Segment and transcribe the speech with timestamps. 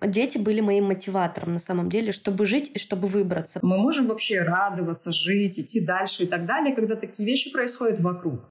[0.00, 3.58] Дети были моим мотиватором на самом деле, чтобы жить и чтобы выбраться.
[3.62, 8.48] Мы можем вообще радоваться, жить, идти дальше и так далее, когда такие вещи происходят вокруг.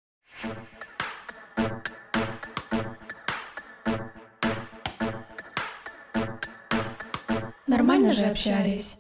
[7.66, 8.98] Нормально же общались.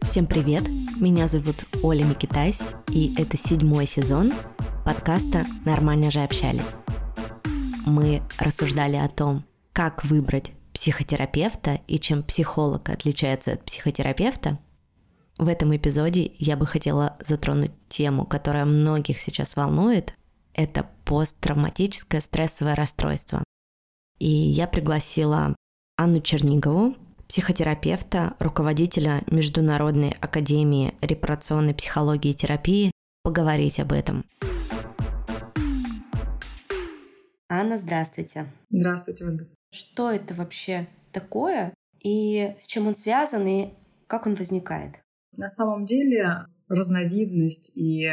[0.00, 0.62] Всем привет!
[0.98, 4.32] Меня зовут Оля Микитайс, и это седьмой сезон
[4.86, 6.76] подкаста «Нормально же общались».
[7.84, 14.58] Мы рассуждали о том, как выбрать психотерапевта и чем психолог отличается от психотерапевта,
[15.38, 20.14] в этом эпизоде я бы хотела затронуть тему, которая многих сейчас волнует.
[20.54, 23.42] Это посттравматическое стрессовое расстройство.
[24.18, 25.56] И я пригласила
[25.96, 26.94] Анну Чернигову,
[27.28, 34.24] психотерапевта, руководителя Международной академии репарационной психологии и терапии, поговорить об этом.
[37.48, 38.46] Анна, здравствуйте.
[38.70, 39.48] Здравствуйте, Ольга.
[39.72, 43.70] Что это вообще такое и с чем он связан и
[44.06, 44.96] как он возникает?
[45.36, 48.06] На самом деле разновидность и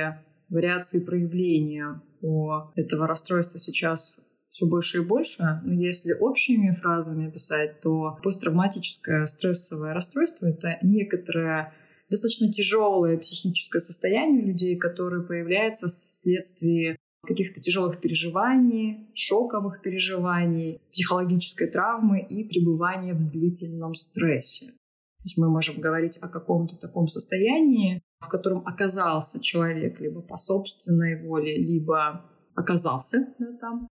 [0.49, 4.17] вариации проявления у этого расстройства сейчас
[4.51, 5.61] все больше и больше.
[5.63, 11.73] Но если общими фразами описать, то посттравматическое стрессовое расстройство— это некоторое
[12.09, 22.21] достаточно тяжелое психическое состояние людей, которое появляется вследствие каких-то тяжелых переживаний, шоковых переживаний, психологической травмы
[22.21, 24.67] и пребывания в длительном стрессе.
[24.67, 30.37] То есть мы можем говорить о каком-то таком состоянии, в котором оказался человек либо по
[30.37, 32.25] собственной воле, либо
[32.55, 33.87] оказался да, там,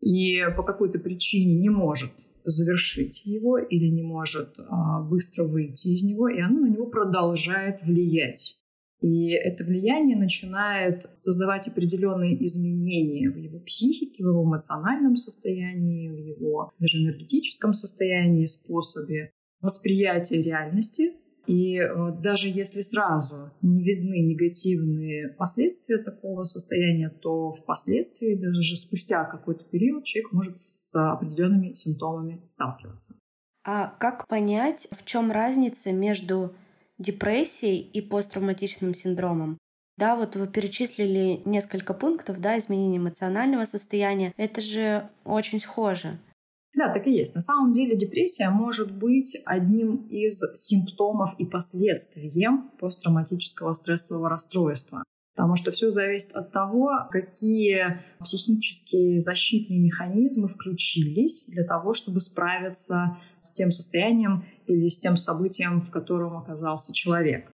[0.00, 2.10] и по какой-то причине не может
[2.44, 7.82] завершить его или не может а, быстро выйти из него, и оно на него продолжает
[7.82, 8.58] влиять.
[9.04, 16.16] И это влияние начинает создавать определенные изменения в его психике, в его эмоциональном состоянии, в
[16.16, 19.30] его даже энергетическом состоянии, способе
[19.60, 21.12] восприятия реальности.
[21.46, 29.24] И э, даже если сразу не видны негативные последствия такого состояния, то впоследствии, даже спустя
[29.24, 33.16] какой-то период, человек может с определенными симптомами сталкиваться.
[33.66, 36.54] А как понять, в чем разница между
[36.98, 39.58] депрессией и посттравматичным синдромом.
[39.96, 44.32] Да, вот вы перечислили несколько пунктов, да, изменения эмоционального состояния.
[44.36, 46.18] Это же очень схоже.
[46.74, 47.36] Да, так и есть.
[47.36, 55.04] На самом деле депрессия может быть одним из симптомов и последствием посттравматического стрессового расстройства.
[55.34, 63.18] Потому что все зависит от того, какие психические защитные механизмы включились для того, чтобы справиться
[63.40, 67.50] с тем состоянием или с тем событием, в котором оказался человек.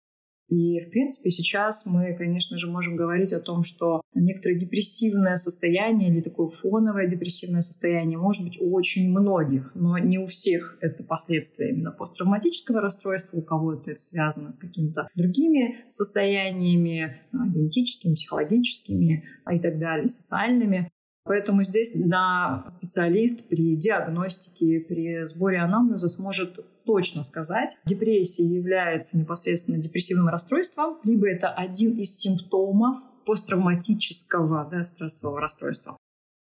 [0.49, 6.09] И, в принципе, сейчас мы, конечно же, можем говорить о том, что некоторое депрессивное состояние
[6.09, 11.05] или такое фоновое депрессивное состояние может быть у очень многих, но не у всех это
[11.05, 19.25] последствия именно посттравматического расстройства, у кого-то это связано с какими-то другими состояниями, а, генетическими, психологическими
[19.45, 20.91] а и так далее, социальными.
[21.25, 29.77] Поэтому здесь да, специалист при диагностике, при сборе анамнеза сможет точно сказать, депрессия является непосредственно
[29.77, 35.99] депрессивным расстройством, либо это один из симптомов посттравматического да, стрессового расстройства.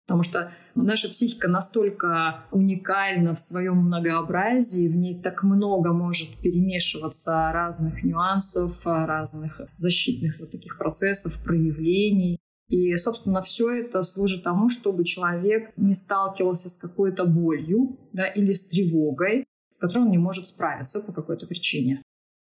[0.06, 7.52] Потому что наша психика настолько уникальна в своем многообразии, в ней так много может перемешиваться
[7.52, 12.38] разных нюансов, разных защитных вот таких процессов, проявлений.
[12.68, 18.54] И, собственно, все это служит тому, чтобы человек не сталкивался с какой-то болью да, или
[18.54, 22.02] с тревогой, с которой он не может справиться по какой-то причине.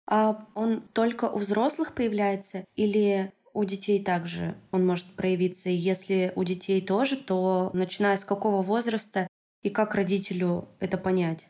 [0.07, 5.71] А он только у взрослых появляется или у детей также он может проявиться?
[5.71, 9.29] И если у детей тоже, то начиная с какого возраста
[9.63, 11.49] и как родителю это понять?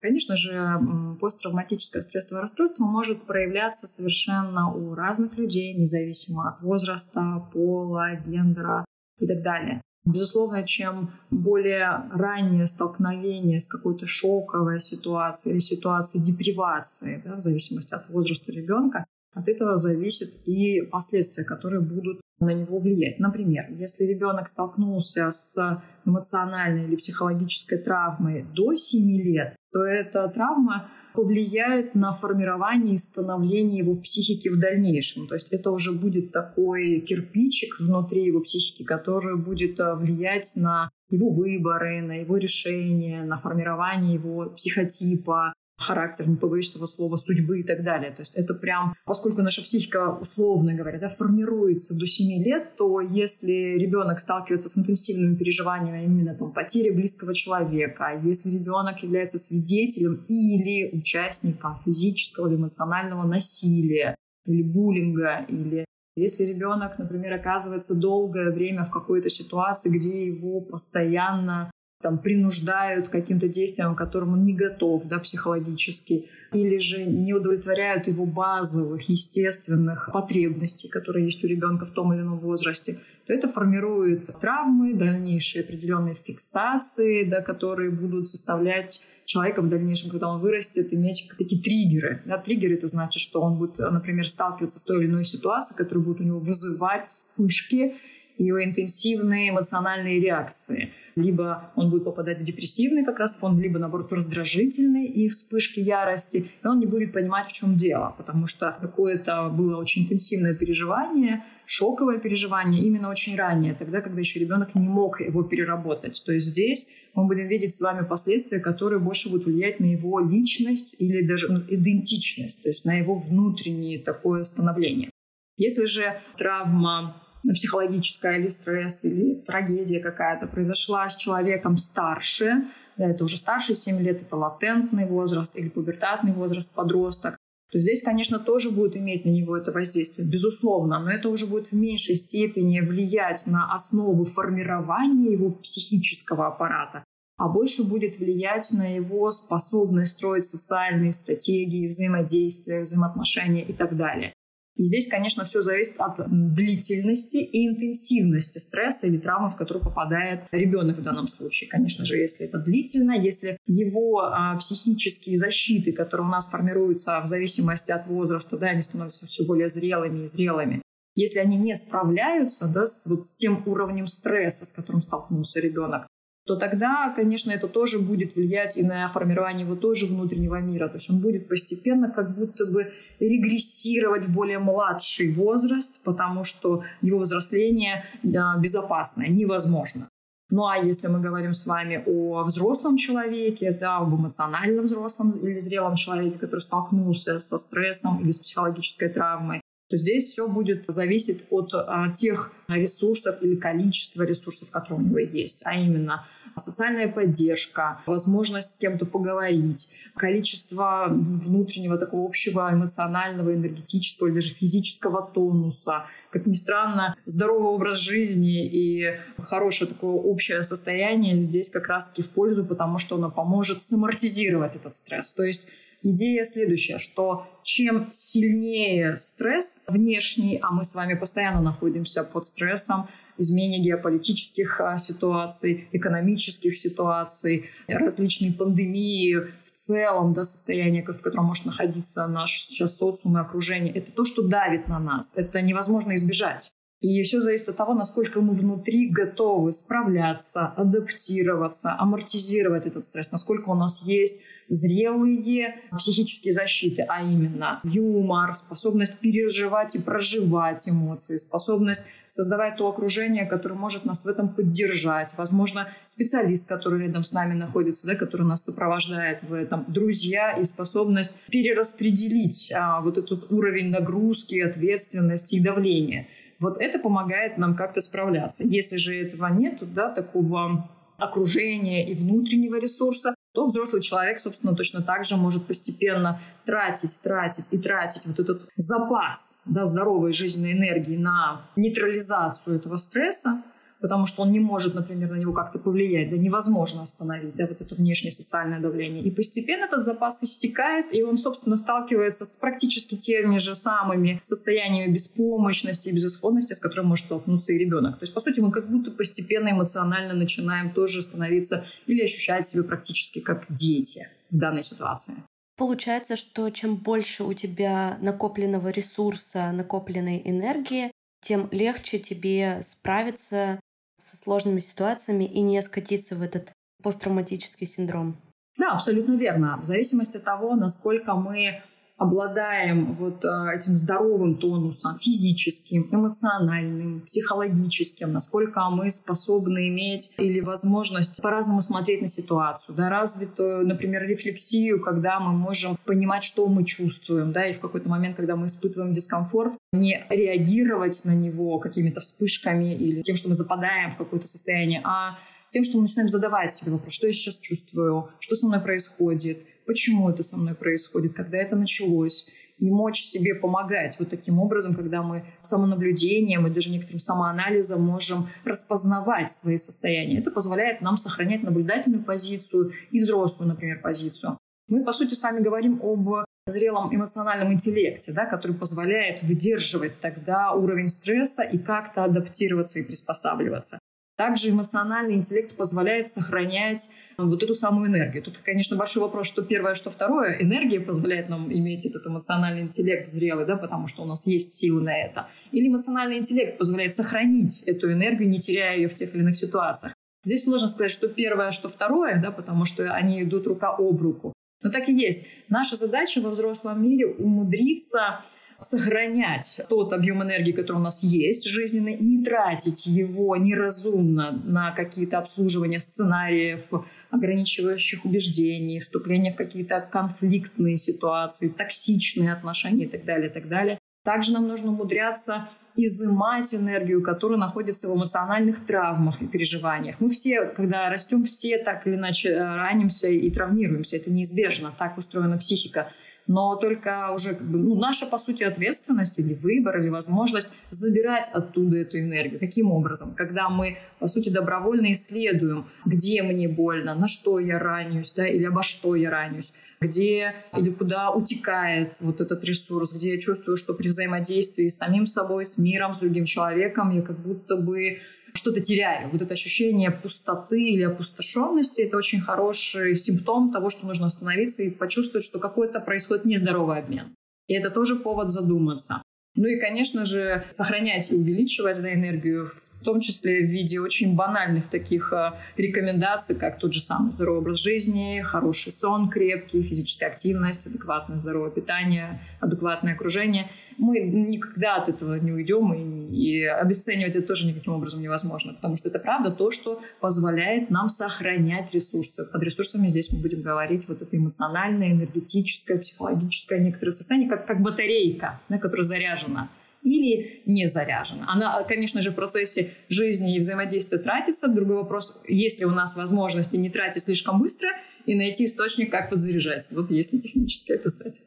[0.00, 0.78] Конечно же,
[1.18, 8.84] посттравматическое стрессовое расстройство может проявляться совершенно у разных людей, независимо от возраста, пола, гендера
[9.18, 9.80] и так далее.
[10.06, 17.92] Безусловно, чем более раннее столкновение с какой-то шоковой ситуацией или ситуацией депривации, да, в зависимости
[17.92, 19.04] от возраста ребенка,
[19.34, 23.18] от этого зависят и последствия, которые будут на него влиять.
[23.18, 30.88] Например, если ребенок столкнулся с эмоциональной или психологической травмой до 7 лет, то эта травма
[31.12, 35.26] повлияет на формирование и становление его психики в дальнейшем.
[35.26, 40.88] То есть это уже будет такой кирпичик внутри его психики, который будет э, влиять на
[41.10, 47.60] его выборы, на его решения, на формирование его психотипа, характер, не побоюсь этого слова, судьбы
[47.60, 48.10] и так далее.
[48.10, 53.00] То есть это прям, поскольку наша психика, условно говоря, да, формируется до 7 лет, то
[53.00, 60.24] если ребенок сталкивается с интенсивными переживаниями именно там, потери близкого человека, если ребенок является свидетелем
[60.28, 64.14] или участником физического или эмоционального насилия,
[64.46, 65.84] или буллинга, или
[66.16, 71.70] если ребенок, например, оказывается долгое время в какой-то ситуации, где его постоянно
[72.02, 78.06] там, принуждают каким-то действиям, к которым он не готов да, психологически, или же не удовлетворяют
[78.06, 83.48] его базовых, естественных потребностей, которые есть у ребенка в том или ином возрасте, то это
[83.48, 90.92] формирует травмы, дальнейшие определенные фиксации, да, которые будут составлять человека в дальнейшем, когда он вырастет,
[90.92, 92.22] иметь такие триггеры.
[92.26, 96.04] Да, триггеры это значит, что он будет, например, сталкиваться с той или иной ситуацией, которая
[96.04, 97.96] будет у него вызывать вспышки
[98.38, 100.92] его интенсивные эмоциональные реакции.
[101.16, 105.80] Либо он будет попадать в депрессивный как раз фон, либо, наоборот, в раздражительный и вспышки
[105.80, 110.54] ярости, и он не будет понимать, в чем дело, потому что какое-то было очень интенсивное
[110.54, 116.22] переживание, шоковое переживание именно очень ранее, тогда, когда еще ребенок не мог его переработать.
[116.24, 120.20] То есть здесь мы будем видеть с вами последствия, которые больше будут влиять на его
[120.20, 125.10] личность или даже ну, идентичность, то есть на его внутреннее такое становление.
[125.56, 127.22] Если же травма
[127.54, 132.64] психологическая или стресс, или трагедия какая-то произошла с человеком старше,
[132.96, 137.36] да, это уже старше 7 лет, это латентный возраст или пубертатный возраст, подросток,
[137.70, 141.66] то здесь, конечно, тоже будет иметь на него это воздействие, безусловно, но это уже будет
[141.66, 147.04] в меньшей степени влиять на основы формирования его психического аппарата,
[147.36, 154.32] а больше будет влиять на его способность строить социальные стратегии, взаимодействия, взаимоотношения и так далее.
[154.76, 160.44] И здесь, конечно, все зависит от длительности и интенсивности стресса или травмы, в которую попадает
[160.52, 161.70] ребенок в данном случае.
[161.70, 167.26] Конечно же, если это длительно, если его а, психические защиты, которые у нас формируются в
[167.26, 170.82] зависимости от возраста, да, они становятся все более зрелыми и зрелыми,
[171.14, 176.06] если они не справляются да, с, вот, с тем уровнем стресса, с которым столкнулся ребенок,
[176.46, 180.88] то тогда, конечно, это тоже будет влиять и на формирование его тоже внутреннего мира.
[180.88, 186.84] То есть он будет постепенно как будто бы регрессировать в более младший возраст, потому что
[187.02, 190.08] его взросление безопасное, невозможно.
[190.48, 195.58] Ну а если мы говорим с вами о взрослом человеке, да, об эмоционально взрослом или
[195.58, 201.44] зрелом человеке, который столкнулся со стрессом или с психологической травмой, то здесь все будет зависеть
[201.50, 206.26] от а, тех ресурсов или количества ресурсов, которые у него есть, а именно
[206.58, 215.22] социальная поддержка, возможность с кем-то поговорить, количество внутреннего такого общего эмоционального, энергетического или даже физического
[215.22, 216.06] тонуса.
[216.30, 222.30] Как ни странно, здоровый образ жизни и хорошее такое общее состояние здесь как раз-таки в
[222.30, 225.34] пользу, потому что оно поможет самортизировать этот стресс.
[225.34, 225.68] То есть
[226.02, 233.08] Идея следующая, что чем сильнее стресс внешний, а мы с вами постоянно находимся под стрессом,
[233.38, 241.66] изменение геополитических а, ситуаций, экономических ситуаций, различные пандемии в целом, да, состояние, в котором может
[241.66, 245.36] находиться наш сейчас социум и окружение, это то, что давит на нас.
[245.36, 246.72] Это невозможно избежать.
[247.00, 253.68] И все зависит от того, насколько мы внутри готовы справляться, адаптироваться, амортизировать этот стресс, насколько
[253.68, 262.02] у нас есть зрелые психические защиты, а именно юмор, способность переживать и проживать эмоции, способность
[262.36, 265.32] создавать то окружение, которое может нас в этом поддержать.
[265.38, 270.64] Возможно, специалист, который рядом с нами находится, да, который нас сопровождает в этом, друзья и
[270.64, 276.28] способность перераспределить а, вот этот уровень нагрузки, ответственности и давления.
[276.60, 278.64] Вот это помогает нам как-то справляться.
[278.64, 285.00] Если же этого нет, да, такого окружения и внутреннего ресурса, то взрослый человек, собственно, точно
[285.00, 291.16] так же может постепенно тратить, тратить и тратить вот этот запас да, здоровой жизненной энергии
[291.16, 293.62] на нейтрализацию этого стресса,
[294.06, 297.80] потому что он не может, например, на него как-то повлиять, да, невозможно остановить, да, вот
[297.80, 299.24] это внешнее социальное давление.
[299.24, 305.12] И постепенно этот запас истекает, и он, собственно, сталкивается с практически теми же самыми состояниями
[305.12, 308.20] беспомощности и безысходности, с которыми может столкнуться и ребенок.
[308.20, 312.84] То есть, по сути, мы как будто постепенно эмоционально начинаем тоже становиться или ощущать себя
[312.84, 315.34] практически как дети в данной ситуации.
[315.76, 321.10] Получается, что чем больше у тебя накопленного ресурса, накопленной энергии,
[321.40, 323.78] тем легче тебе справиться
[324.18, 328.36] со сложными ситуациями и не скатиться в этот посттравматический синдром.
[328.78, 329.78] Да, абсолютно верно.
[329.78, 331.82] В зависимости от того, насколько мы
[332.16, 341.42] обладаем вот а, этим здоровым тонусом физическим, эмоциональным, психологическим, насколько мы способны иметь или возможность
[341.42, 347.52] по-разному смотреть на ситуацию, да, развитую, например, рефлексию, когда мы можем понимать, что мы чувствуем,
[347.52, 352.94] да, и в какой-то момент, когда мы испытываем дискомфорт, не реагировать на него какими-то вспышками
[352.94, 356.92] или тем, что мы западаем в какое-то состояние, а тем, что мы начинаем задавать себе
[356.92, 361.58] вопрос, что я сейчас чувствую, что со мной происходит, почему это со мной происходит, когда
[361.58, 362.46] это началось,
[362.78, 368.48] и мочь себе помогать вот таким образом, когда мы самонаблюдением и даже некоторым самоанализом можем
[368.64, 370.40] распознавать свои состояния.
[370.40, 374.58] Это позволяет нам сохранять наблюдательную позицию и взрослую, например, позицию.
[374.88, 380.72] Мы, по сути, с вами говорим об зрелом эмоциональном интеллекте, да, который позволяет выдерживать тогда
[380.72, 383.98] уровень стресса и как-то адаптироваться и приспосабливаться.
[384.36, 388.42] Также эмоциональный интеллект позволяет сохранять вот эту самую энергию.
[388.42, 390.58] Тут, конечно, большой вопрос, что первое, что второе.
[390.60, 395.02] Энергия позволяет нам иметь этот эмоциональный интеллект зрелый, да, потому что у нас есть силы
[395.02, 395.48] на это.
[395.72, 400.12] Или эмоциональный интеллект позволяет сохранить эту энергию, не теряя ее в тех или иных ситуациях.
[400.44, 404.52] Здесь сложно сказать, что первое, что второе, да, потому что они идут рука об руку.
[404.82, 405.46] Но так и есть.
[405.68, 408.44] Наша задача во взрослом мире умудриться
[408.78, 415.38] сохранять тот объем энергии, который у нас есть жизненный, не тратить его неразумно на какие-то
[415.38, 416.90] обслуживания сценариев,
[417.30, 423.98] ограничивающих убеждений, вступление в какие-то конфликтные ситуации, токсичные отношения и так далее, и так далее.
[424.24, 430.16] Также нам нужно умудряться изымать энергию, которая находится в эмоциональных травмах и переживаниях.
[430.20, 434.16] Мы все, когда растем, все так или иначе э, ранимся и травмируемся.
[434.16, 434.92] Это неизбежно.
[434.98, 436.12] Так устроена психика
[436.46, 441.50] но только уже как бы, ну, наша, по сути, ответственность или выбор, или возможность забирать
[441.52, 442.60] оттуда эту энергию.
[442.60, 443.34] Каким образом?
[443.34, 448.64] Когда мы, по сути, добровольно исследуем, где мне больно, на что я ранюсь, да, или
[448.64, 453.94] обо что я ранюсь, где или куда утекает вот этот ресурс, где я чувствую, что
[453.94, 458.18] при взаимодействии с самим собой, с миром, с другим человеком я как будто бы
[458.56, 459.30] что-то теряю.
[459.30, 464.90] Вот это ощущение пустоты или опустошенности– это очень хороший симптом того, что нужно остановиться и
[464.90, 467.34] почувствовать, что какой-то происходит нездоровый обмен.
[467.68, 469.22] И это тоже повод задуматься.
[469.56, 474.36] Ну и, конечно же, сохранять и увеличивать да, энергию, в том числе в виде очень
[474.36, 480.28] банальных таких э, рекомендаций, как тот же самый здоровый образ жизни, хороший сон крепкий, физическая
[480.28, 487.36] активность, адекватное здоровое питание, адекватное окружение– мы никогда от этого не уйдем, и, и обесценивать
[487.36, 492.44] это тоже никаким образом невозможно, потому что это правда то, что позволяет нам сохранять ресурсы.
[492.44, 497.82] Под ресурсами здесь мы будем говорить вот это эмоциональное, энергетическое, психологическое некоторое состояние, как, как
[497.82, 499.70] батарейка, да, которая заряжена
[500.02, 501.46] или не заряжена.
[501.48, 504.68] Она, конечно же, в процессе жизни и взаимодействия тратится.
[504.68, 507.88] Другой вопрос, есть ли у нас возможности не тратить слишком быстро
[508.24, 509.88] и найти источник, как подзаряжать.
[509.90, 511.40] Вот если технически описать.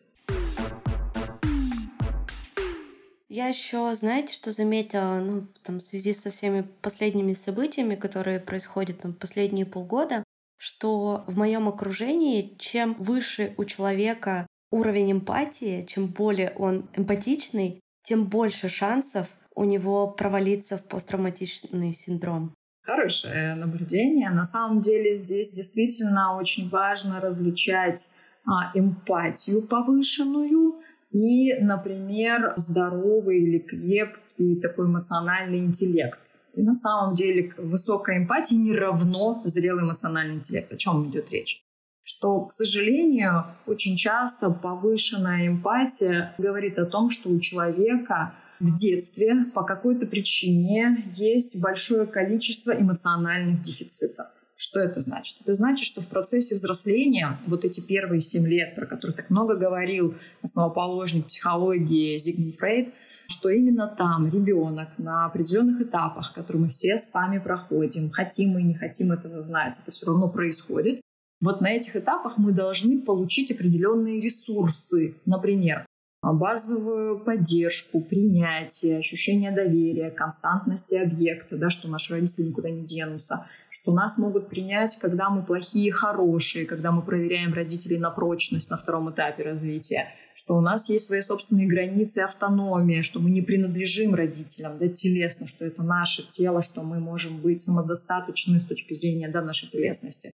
[3.29, 9.01] Я еще, знаете, что заметила, ну, там, в связи со всеми последними событиями, которые происходят
[9.01, 10.23] там, последние полгода,
[10.57, 18.25] что в моем окружении, чем выше у человека уровень эмпатии, чем более он эмпатичный, тем
[18.25, 22.55] больше шансов у него провалиться в посттравматичный синдром.
[22.81, 24.31] Хорошее наблюдение.
[24.31, 28.09] На самом деле здесь действительно очень важно различать
[28.45, 30.81] а, эмпатию повышенную
[31.11, 36.19] и, например, здоровый или крепкий такой эмоциональный интеллект.
[36.53, 40.71] И на самом деле высокая эмпатия не равно зрелый эмоциональный интеллект.
[40.71, 41.63] О чем идет речь?
[42.03, 49.45] Что, к сожалению, очень часто повышенная эмпатия говорит о том, что у человека в детстве
[49.53, 54.27] по какой-то причине есть большое количество эмоциональных дефицитов.
[54.61, 55.37] Что это значит?
[55.39, 59.55] Это значит, что в процессе взросления вот эти первые семь лет, про которые так много
[59.55, 62.93] говорил основоположник психологии Зигмунд Фрейд,
[63.27, 68.59] что именно там ребенок на определенных этапах, которые мы все с вами проходим, хотим мы
[68.59, 70.99] и не хотим этого знать, это все равно происходит.
[71.39, 75.15] Вот на этих этапах мы должны получить определенные ресурсы.
[75.25, 75.85] Например,
[76.33, 83.93] базовую поддержку, принятие, ощущение доверия, константности объекта, да, что наши родители никуда не денутся, что
[83.93, 89.11] нас могут принять, когда мы плохие хорошие, когда мы проверяем родителей на прочность на втором
[89.11, 94.77] этапе развития, что у нас есть свои собственные границы автономия, что мы не принадлежим родителям,
[94.77, 99.41] да, телесно, что это наше тело, что мы можем быть самодостаточны с точки зрения да,
[99.41, 100.31] нашей телесности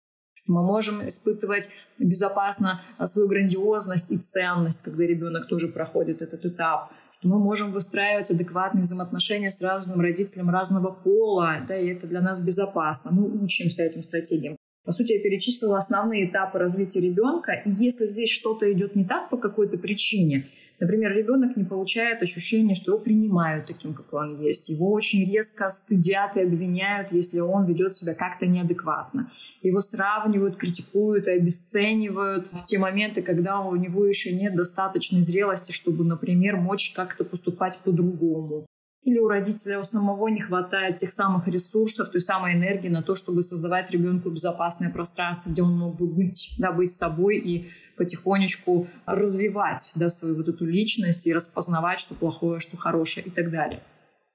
[0.42, 1.68] что мы можем испытывать
[1.98, 8.30] безопасно свою грандиозность и ценность, когда ребенок тоже проходит этот этап, что мы можем выстраивать
[8.30, 13.10] адекватные взаимоотношения с разным родителем разного пола, да, и это для нас безопасно.
[13.12, 14.56] Мы учимся этим стратегиям.
[14.84, 19.28] По сути, я перечислила основные этапы развития ребенка, и если здесь что-то идет не так
[19.28, 20.46] по какой-то причине,
[20.80, 25.70] например, ребенок не получает ощущение, что его принимают таким, как он есть, его очень резко
[25.70, 29.30] стыдят и обвиняют, если он ведет себя как-то неадекватно.
[29.62, 35.72] Его сравнивают, критикуют и обесценивают в те моменты, когда у него еще нет достаточной зрелости,
[35.72, 38.66] чтобы, например, мочь как-то поступать по-другому
[39.02, 43.14] или у родителя у самого не хватает тех самых ресурсов, той самой энергии на то,
[43.14, 47.70] чтобы создавать ребенку безопасное пространство, где он мог бы быть, да, быть собой и
[48.00, 53.50] потихонечку развивать да, свою вот эту личность и распознавать, что плохое, что хорошее и так
[53.50, 53.82] далее.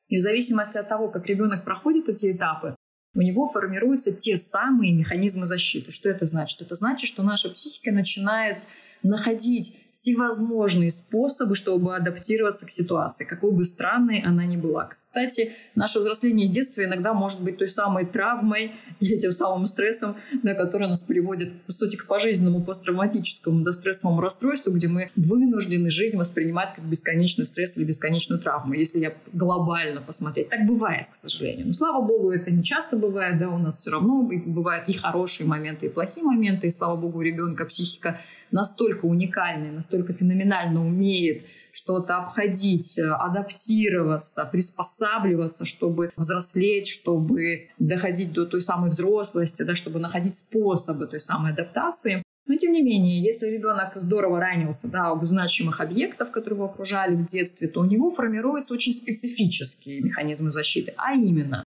[0.08, 2.76] И в зависимости от того, как ребенок проходит эти этапы,
[3.16, 5.92] у него формируются те самые механизмы защиты.
[5.92, 6.62] Что это значит?
[6.62, 8.58] Это значит, что наша психика начинает
[9.02, 14.88] находить всевозможные способы, чтобы адаптироваться к ситуации, какой бы странной она ни была.
[14.88, 20.18] Кстати, наше взросление и детство иногда может быть той самой травмой или тем самым стрессом,
[20.44, 25.90] да, который нас приводит, по сути, к пожизненному посттравматическому да, стрессовому расстройству, где мы вынуждены
[25.90, 30.50] жизнь воспринимать как бесконечный стресс или бесконечную травму, если я глобально посмотреть.
[30.50, 31.68] Так бывает, к сожалению.
[31.68, 35.48] Но, слава богу, это не часто бывает, да, у нас все равно бывают и хорошие
[35.48, 38.20] моменты, и плохие моменты, и, слава богу, у ребенка психика
[38.52, 48.46] настолько уникальный, настолько феноменально умеет что-то обходить, э, адаптироваться, приспосабливаться, чтобы взрослеть, чтобы доходить до
[48.46, 52.24] той самой взрослости, да, чтобы находить способы той самой адаптации.
[52.48, 57.16] Но тем не менее, если ребенок здорово ранился да, об значимых объектов, которые его окружали
[57.16, 61.65] в детстве, то у него формируются очень специфические механизмы защиты, а именно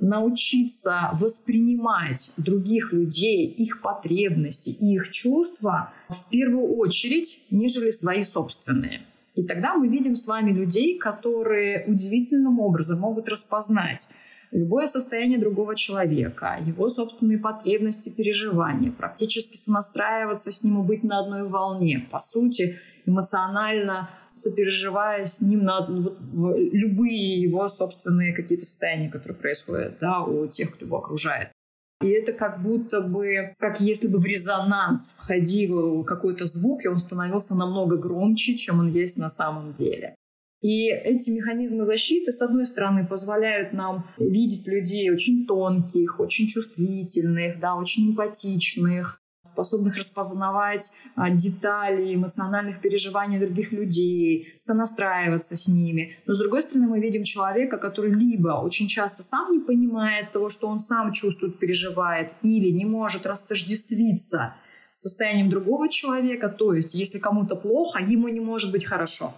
[0.00, 9.02] научиться воспринимать других людей, их потребности и их чувства в первую очередь, нежели свои собственные.
[9.34, 14.08] И тогда мы видим с вами людей, которые удивительным образом могут распознать
[14.50, 21.20] любое состояние другого человека, его собственные потребности, переживания, практически сонастраиваться с ним и быть на
[21.20, 22.06] одной волне.
[22.10, 26.18] По сути, эмоционально сопереживая с ним на вот,
[26.58, 31.50] любые его собственные какие-то состояния, которые происходят да, у тех, кто его окружает.
[32.02, 36.98] И это как будто бы, как если бы в резонанс входил какой-то звук, и он
[36.98, 40.14] становился намного громче, чем он есть на самом деле.
[40.60, 47.60] И эти механизмы защиты, с одной стороны, позволяют нам видеть людей очень тонких, очень чувствительных,
[47.60, 56.16] да, очень эмпатичных, способных распознавать а, детали эмоциональных переживаний других людей, сонастраиваться с ними.
[56.26, 60.48] Но, с другой стороны, мы видим человека, который либо очень часто сам не понимает того,
[60.48, 64.54] что он сам чувствует, переживает, или не может растождествиться
[64.92, 66.48] состоянием другого человека.
[66.48, 69.34] То есть, если кому-то плохо, ему не может быть хорошо.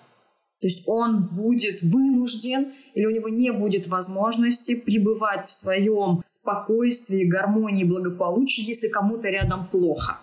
[0.61, 7.25] То есть он будет вынужден или у него не будет возможности пребывать в своем спокойствии,
[7.25, 10.19] гармонии, благополучии, если кому-то рядом плохо.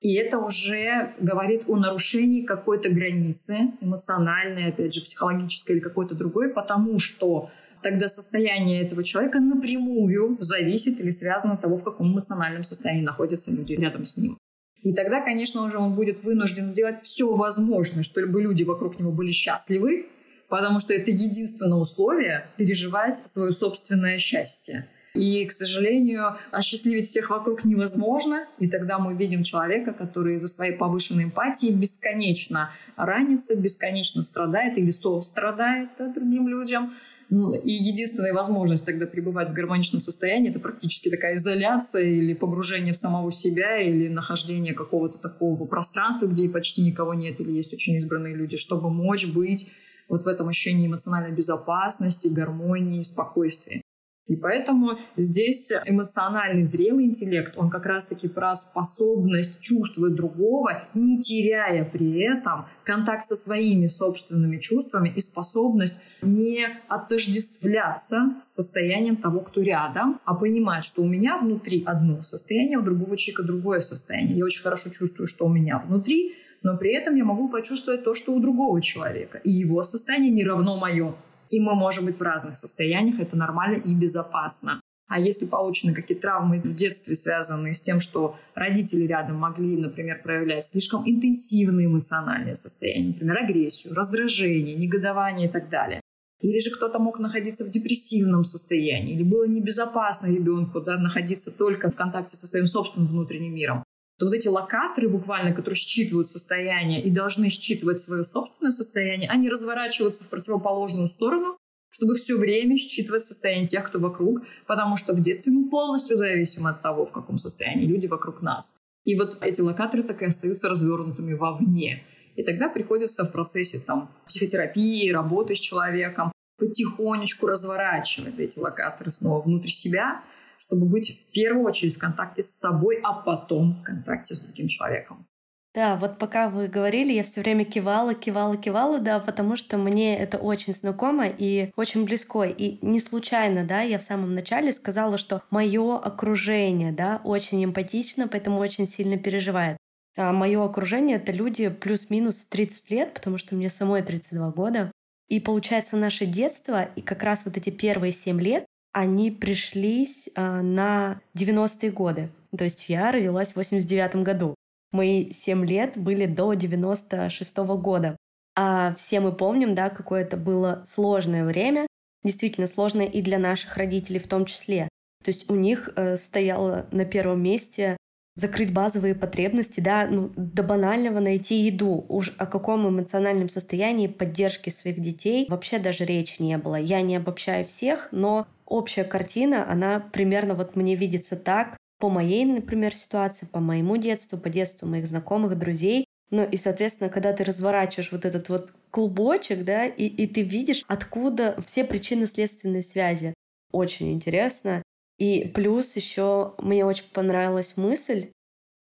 [0.00, 6.50] И это уже говорит о нарушении какой-то границы эмоциональной, опять же, психологической или какой-то другой,
[6.50, 7.50] потому что
[7.82, 13.50] тогда состояние этого человека напрямую зависит или связано от того, в каком эмоциональном состоянии находятся
[13.50, 14.36] люди рядом с ним.
[14.84, 19.30] И тогда, конечно, уже он будет вынужден сделать все возможное, чтобы люди вокруг него были
[19.30, 20.06] счастливы,
[20.48, 24.86] потому что это единственное условие переживать свое собственное счастье.
[25.14, 28.46] И, к сожалению, осчастливить всех вокруг невозможно.
[28.58, 34.90] И тогда мы видим человека, который из-за своей повышенной эмпатии бесконечно ранится, бесконечно страдает или
[34.90, 36.94] сострадает да, другим людям.
[37.36, 42.92] Ну, и единственная возможность тогда пребывать в гармоничном состоянии это практически такая изоляция или погружение
[42.92, 47.94] в самого себя или нахождение какого-то такого пространства, где почти никого нет или есть очень
[47.96, 49.68] избранные люди, чтобы мочь быть
[50.08, 53.82] вот в этом ощущении эмоциональной безопасности, гармонии, спокойствия.
[54.26, 61.84] И поэтому здесь эмоциональный зрелый интеллект, он как раз-таки про способность чувствовать другого, не теряя
[61.84, 70.20] при этом контакт со своими собственными чувствами и способность не отождествляться состоянием того, кто рядом,
[70.24, 74.38] а понимать, что у меня внутри одно состояние, у другого человека другое состояние.
[74.38, 78.14] Я очень хорошо чувствую, что у меня внутри, но при этом я могу почувствовать то,
[78.14, 81.14] что у другого человека, и его состояние не равно моему.
[81.50, 84.80] И мы можем быть в разных состояниях, это нормально и безопасно.
[85.06, 90.22] А если получены какие-то травмы в детстве, связанные с тем, что родители рядом могли, например,
[90.22, 96.00] проявлять слишком интенсивные эмоциональные состояния, например, агрессию, раздражение, негодование и так далее.
[96.40, 101.90] Или же кто-то мог находиться в депрессивном состоянии, или было небезопасно ребенку да, находиться только
[101.90, 103.84] в контакте со своим собственным внутренним миром
[104.18, 109.48] то вот эти локаторы буквально, которые считывают состояние и должны считывать свое собственное состояние, они
[109.48, 111.56] разворачиваются в противоположную сторону,
[111.90, 116.66] чтобы все время считывать состояние тех, кто вокруг, потому что в детстве мы полностью зависим
[116.66, 118.76] от того, в каком состоянии люди вокруг нас.
[119.04, 122.04] И вот эти локаторы так и остаются развернутыми вовне.
[122.36, 129.42] И тогда приходится в процессе там, психотерапии, работы с человеком потихонечку разворачивать эти локаторы снова
[129.42, 130.22] внутрь себя,
[130.58, 134.68] чтобы быть в первую очередь в контакте с собой, а потом в контакте с другим
[134.68, 135.26] человеком.
[135.74, 140.16] Да, вот пока вы говорили, я все время кивала, кивала, кивала, да, потому что мне
[140.16, 142.44] это очень знакомо и очень близко.
[142.44, 148.28] И не случайно, да, я в самом начале сказала, что мое окружение, да, очень эмпатично,
[148.28, 149.76] поэтому очень сильно переживает.
[150.16, 154.92] А мое окружение— это люди плюс-минус 30 лет, потому что мне самой 32 года.
[155.28, 158.64] И получается, наше детство и как раз вот эти первые 7 лет,
[158.94, 162.30] они пришлись а, на 90-е годы.
[162.56, 164.54] То есть я родилась в 89 году.
[164.92, 168.16] Мои 7 лет были до 96 -го года.
[168.56, 171.88] А все мы помним, да, какое это было сложное время,
[172.22, 174.88] действительно сложное и для наших родителей в том числе.
[175.24, 177.96] То есть у них э, стояло на первом месте
[178.36, 182.04] закрыть базовые потребности, да, ну, до банального найти еду.
[182.08, 186.76] Уж о каком эмоциональном состоянии поддержки своих детей вообще даже речи не было.
[186.76, 192.44] Я не обобщаю всех, но общая картина, она примерно вот мне видится так, по моей,
[192.44, 196.04] например, ситуации, по моему детству, по детству моих знакомых, друзей.
[196.30, 200.84] Ну и, соответственно, когда ты разворачиваешь вот этот вот клубочек, да, и, и ты видишь,
[200.88, 203.34] откуда все причины следственной связи.
[203.70, 204.82] Очень интересно.
[205.18, 208.30] И плюс еще мне очень понравилась мысль,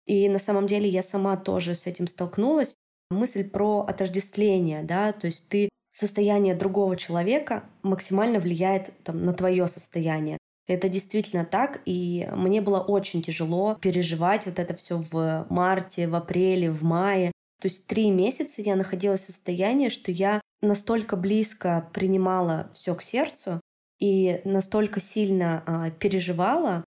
[0.06, 2.76] и на самом деле я сама тоже с этим столкнулась,
[3.10, 9.67] мысль про отождествление, да, то есть ты состояние другого человека максимально влияет там, на твое
[9.67, 10.38] состояние.
[10.65, 16.15] Это действительно так, и мне было очень тяжело переживать вот это все в марте, в
[16.15, 17.32] апреле, в мае.
[17.62, 23.04] То есть три месяца я находилась в состоянии, что я настолько близко принимала все к
[23.04, 23.60] сердцу
[23.99, 26.84] и настолько сильно а, переживала,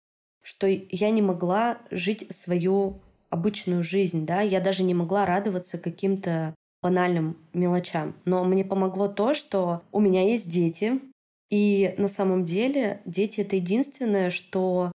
[0.42, 6.54] что я не могла жить свою обычную жизнь, да, я даже не могла радоваться каким-то
[6.82, 8.14] банальным мелочам.
[8.24, 11.00] Но мне помогло то, что у меня есть дети,
[11.50, 14.90] и на самом деле дети— это единственное, что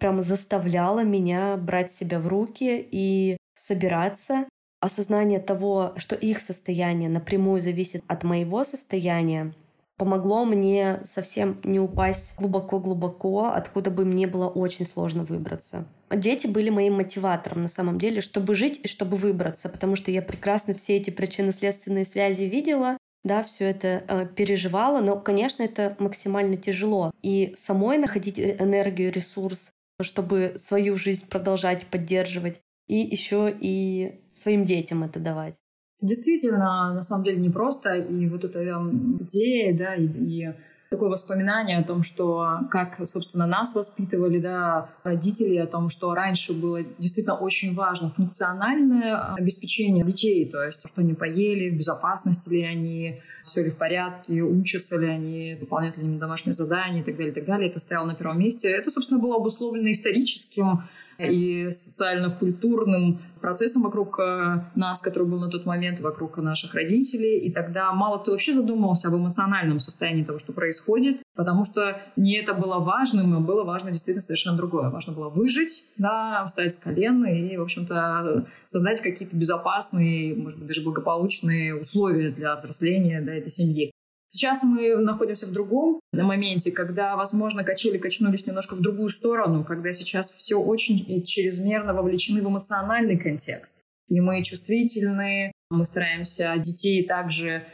[0.00, 4.48] прямо заставляло меня брать себя в руки и собираться.
[4.80, 9.52] Осознание того, что их состояние напрямую зависит от моего состояния,
[9.98, 15.86] помогло мне совсем не упасть глубоко-глубоко, откуда бы мне было очень сложно выбраться.
[16.10, 20.22] Дети были моим мотиватором на самом деле, чтобы жить и чтобы выбраться, потому что я
[20.22, 26.56] прекрасно все эти причинно-следственные связи видела, да, все это э, переживала, но, конечно, это максимально
[26.56, 27.10] тяжело.
[27.22, 34.64] И самой находить э, энергию, ресурс, чтобы свою жизнь продолжать поддерживать, и еще и своим
[34.64, 35.56] детям это давать.
[36.00, 40.54] Действительно, на самом деле непросто, и вот эта эм, идея, да, и, и
[40.90, 46.52] такое воспоминание о том, что как, собственно, нас воспитывали, да, родители, о том, что раньше
[46.54, 52.62] было действительно очень важно функциональное обеспечение детей, то есть, что они поели, в безопасности ли
[52.64, 57.16] они, все ли в порядке, учатся ли они, выполняют ли они домашние задания и так
[57.16, 57.68] далее, и так далее.
[57.68, 58.70] Это стояло на первом месте.
[58.70, 60.84] Это, собственно, было обусловлено историческим
[61.18, 67.38] и социально-культурным процессом вокруг э, нас, который был на тот момент, вокруг наших родителей.
[67.38, 72.34] И тогда мало кто вообще задумывался об эмоциональном состоянии того, что происходит, потому что не
[72.34, 74.90] это было важным, а было важно действительно совершенно другое.
[74.90, 80.68] Важно было выжить, да, встать с колен и, в общем-то, создать какие-то безопасные, может быть,
[80.68, 83.92] даже благополучные условия для взросления, да, для семьи.
[84.30, 89.92] Сейчас мы находимся в другом моменте, когда, возможно, качели качнулись немножко в другую сторону, когда
[89.92, 93.78] сейчас все очень чрезмерно вовлечены в эмоциональный контекст.
[94.08, 97.64] И мы чувствительны, мы стараемся детей также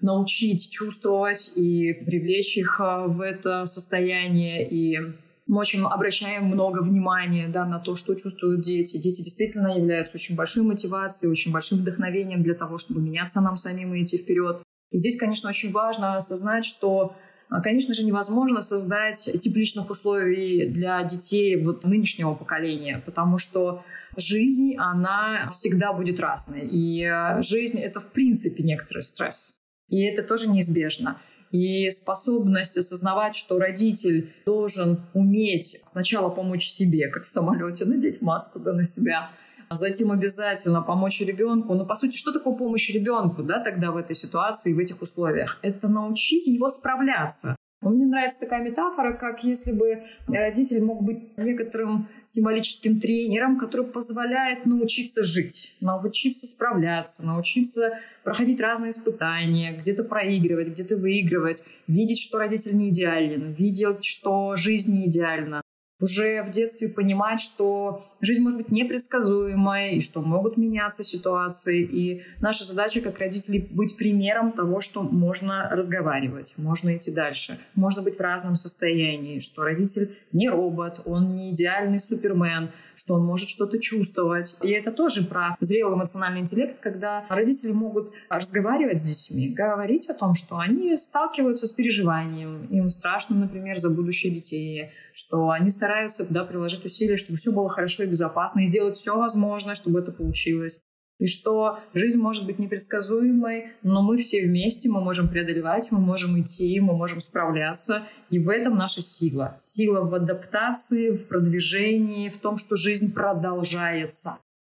[0.00, 4.68] научить чувствовать и привлечь их а, в это состояние.
[4.68, 4.98] И
[5.46, 8.98] мы очень обращаем много внимания да, на то, что чувствуют дети.
[8.98, 13.94] Дети действительно являются очень большой мотивацией, очень большим вдохновением для того, чтобы меняться нам самим
[13.94, 14.62] и идти вперед.
[14.94, 17.16] И здесь, конечно, очень важно осознать, что
[17.48, 23.82] а, Конечно же, невозможно создать тепличных условий для детей вот нынешнего поколения, потому что
[24.16, 26.68] жизнь, она всегда будет разной.
[26.68, 29.56] И а, жизнь— это, в принципе, некоторый стресс.
[29.88, 31.20] И это тоже неизбежно.
[31.50, 38.60] И способность осознавать, что родитель должен уметь сначала помочь себе, как в самолете, надеть маску
[38.60, 39.32] да, на себя—
[39.70, 41.74] затем обязательно помочь ребенку.
[41.74, 45.58] Ну, по сути, что такое помощь ребенку, да, тогда в этой ситуации, в этих условиях?
[45.62, 47.56] Это научить его справляться.
[47.90, 54.64] Мне нравится такая метафора, как если бы родитель мог быть некоторым символическим тренером, который позволяет
[54.64, 62.74] научиться жить, научиться справляться, научиться проходить разные испытания, где-то проигрывать, где-то выигрывать, видеть, что родитель
[62.76, 65.60] не идеален, видеть, что жизнь не идеальна,
[66.00, 71.82] уже в детстве понимать, что жизнь может быть непредсказуемой, и что могут меняться ситуации.
[71.82, 78.02] И наша задача как родителей быть примером того, что можно разговаривать, можно идти дальше, можно
[78.02, 83.48] быть в разном состоянии, что родитель не робот, он не идеальный супермен, что он может
[83.48, 84.56] что-то чувствовать.
[84.62, 90.14] И это тоже про зрелый эмоциональный интеллект, когда родители могут разговаривать с детьми, говорить о
[90.14, 96.26] том, что они сталкиваются с переживанием, им страшно, например, за будущее детей, что они стараются
[96.28, 100.12] да, приложить усилия, чтобы все было хорошо и безопасно, и сделать все возможное, чтобы это
[100.12, 100.80] получилось
[101.20, 106.40] и что жизнь может быть непредсказуемой, но мы все вместе, мы можем преодолевать, мы можем
[106.40, 109.56] идти, мы можем справляться, и в этом наша сила.
[109.60, 114.38] Сила в адаптации, в продвижении, в том, что жизнь продолжается.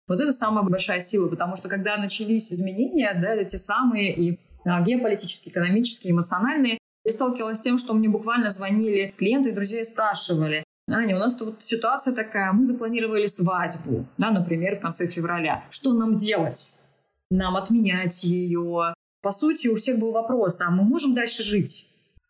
[0.09, 4.81] Вот это самая большая сила, потому что когда начались изменения, да, эти самые и а,
[4.81, 9.85] геополитические, экономические, эмоциональные, я сталкивалась с тем, что мне буквально звонили клиенты и друзья и
[9.85, 15.63] спрашивали, Аня, у нас тут ситуация такая, мы запланировали свадьбу, да, например, в конце февраля.
[15.71, 16.69] Что нам делать?
[17.31, 18.93] Нам отменять ее?
[19.23, 21.87] По сути, у всех был вопрос, а мы можем дальше жить?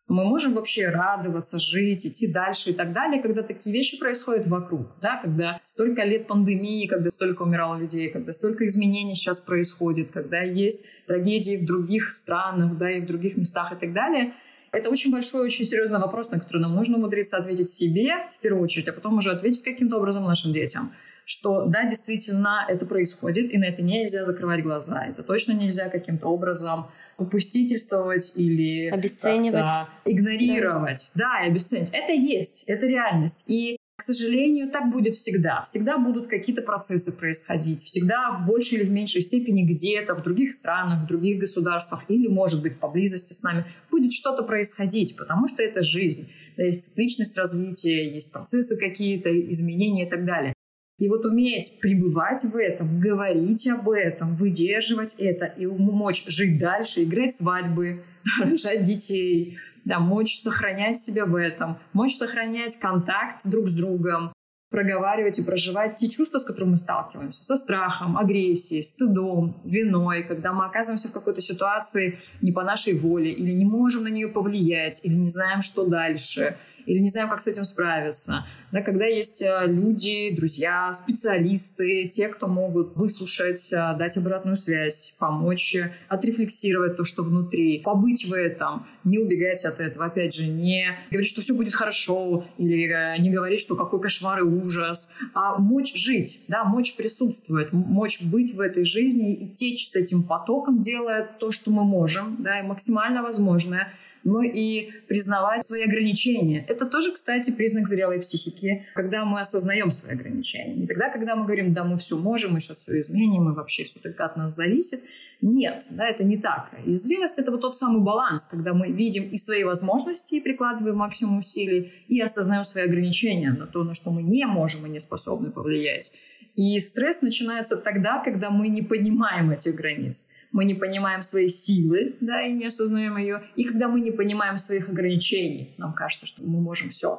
[0.08, 4.86] Мы можем вообще радоваться, жить, идти дальше и так далее, когда такие вещи происходят вокруг,
[5.02, 10.40] да, когда столько лет пандемии, когда столько умирало людей, когда столько изменений сейчас происходит, когда
[10.40, 14.32] есть трагедии в других странах, да, и в других местах и так далее–
[14.76, 18.62] это очень большой, очень серьезный вопрос, на который нам нужно умудриться ответить себе в первую
[18.62, 20.94] очередь, а потом уже ответить каким-то образом нашим детям.
[21.24, 25.06] Что да, действительно, это происходит, и на это нельзя закрывать глаза.
[25.06, 26.86] Это точно нельзя каким-то образом
[27.18, 31.10] упустительствовать или обесценивать, игнорировать.
[31.14, 31.38] Да.
[31.40, 31.90] да, и обесценивать.
[31.92, 33.44] Это есть, это реальность.
[33.48, 35.62] И к сожалению, так будет всегда.
[35.62, 37.82] Всегда будут какие-то процессы происходить.
[37.82, 42.28] Всегда в большей или в меньшей степени где-то, в других странах, в других государствах или,
[42.28, 46.28] может быть, поблизости с нами будет что-то происходить, потому что это жизнь.
[46.58, 50.52] Да, есть цикличность развития, есть процессы какие-то, изменения и так далее.
[50.98, 57.04] И вот уметь пребывать в этом, говорить об этом, выдерживать это и мочь жить дальше,
[57.04, 58.02] играть свадьбы,
[58.42, 59.56] рожать детей,
[59.86, 64.32] да, мочь сохранять себя в этом, мочь сохранять контакт друг с другом,
[64.68, 70.52] проговаривать и проживать те чувства, с которыми мы сталкиваемся, со страхом, агрессией, стыдом, виной, когда
[70.52, 75.00] мы оказываемся в какой-то ситуации не по нашей воле, или не можем на нее повлиять,
[75.04, 78.46] или не знаем, что дальше, или не знаем, как с этим справиться.
[78.72, 85.14] Да, когда есть э, люди, друзья, специалисты, те, кто могут выслушать, э, дать обратную связь,
[85.18, 90.48] помочь э, отрефлексировать то, что внутри, побыть в этом, не убегать от этого, опять же,
[90.48, 95.58] не говорить, что все будет хорошо, или не говорить, что какой кошмар и ужас, а
[95.58, 100.80] мочь жить, да, мочь присутствовать, мочь быть в этой жизни и течь с этим потоком,
[100.80, 103.92] делая то, что мы можем, да, и максимально возможное,
[104.26, 106.64] но и признавать свои ограничения.
[106.68, 110.74] Это тоже, кстати, признак зрелой психики, когда мы осознаем свои ограничения.
[110.74, 113.84] Не тогда, когда мы говорим, да, мы все можем, мы сейчас все изменим, мы вообще
[113.84, 115.04] все только от нас зависит.
[115.42, 116.74] Нет, да, это не так.
[116.86, 120.96] И зрелость— это вот тот самый баланс, когда мы видим и свои возможности, и прикладываем
[120.96, 124.98] максимум усилий, и осознаем свои ограничения на то, на что мы не можем и не
[124.98, 126.12] способны повлиять.
[126.54, 130.30] И стресс начинается тогда, когда мы не понимаем этих границ.
[130.52, 133.42] Мы не понимаем свои силы, да, и не осознаем ее.
[133.56, 137.18] И когда мы не понимаем своих ограничений, нам кажется, что мы можем все.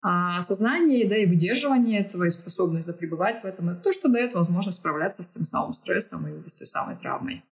[0.00, 4.08] А осознание, да, и выдерживание этого, и способность да, пребывать в этом, это то, что
[4.08, 7.42] дает возможность справляться с тем самым стрессом и с той самой травмой.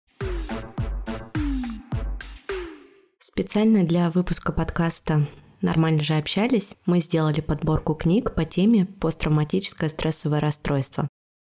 [3.19, 5.27] Специально для выпуска подкаста
[5.61, 11.09] нормально же общались, мы сделали подборку книг по теме посттравматическое стрессовое расстройство.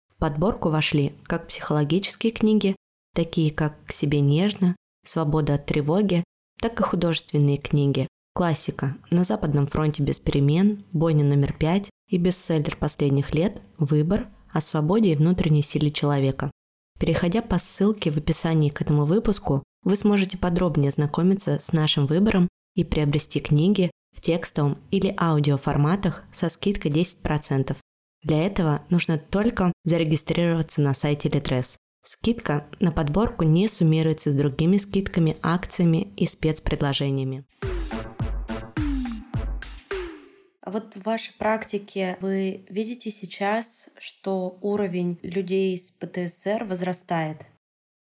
[0.09, 2.75] В подборку вошли как психологические книги,
[3.15, 4.75] такие как «К себе нежно»,
[5.07, 6.25] «Свобода от тревоги»,
[6.61, 8.09] так и художественные книги.
[8.39, 14.61] Классика «На Западном фронте без перемен», «Бойня номер пять» и бестселлер последних лет «Выбор» о
[14.61, 16.53] свободе и внутренней силе человека.
[17.01, 22.47] Переходя по ссылке в описании к этому выпуску, вы сможете подробнее знакомиться с нашим выбором
[22.77, 27.75] и приобрести книги в текстовом или аудиоформатах со скидкой 10%.
[28.23, 31.75] Для этого нужно только зарегистрироваться на сайте Litres.
[32.07, 37.45] Скидка на подборку не суммируется с другими скидками, акциями и спецпредложениями.
[40.69, 47.39] А вот в вашей практике вы видите сейчас, что уровень людей с ПТСР возрастает?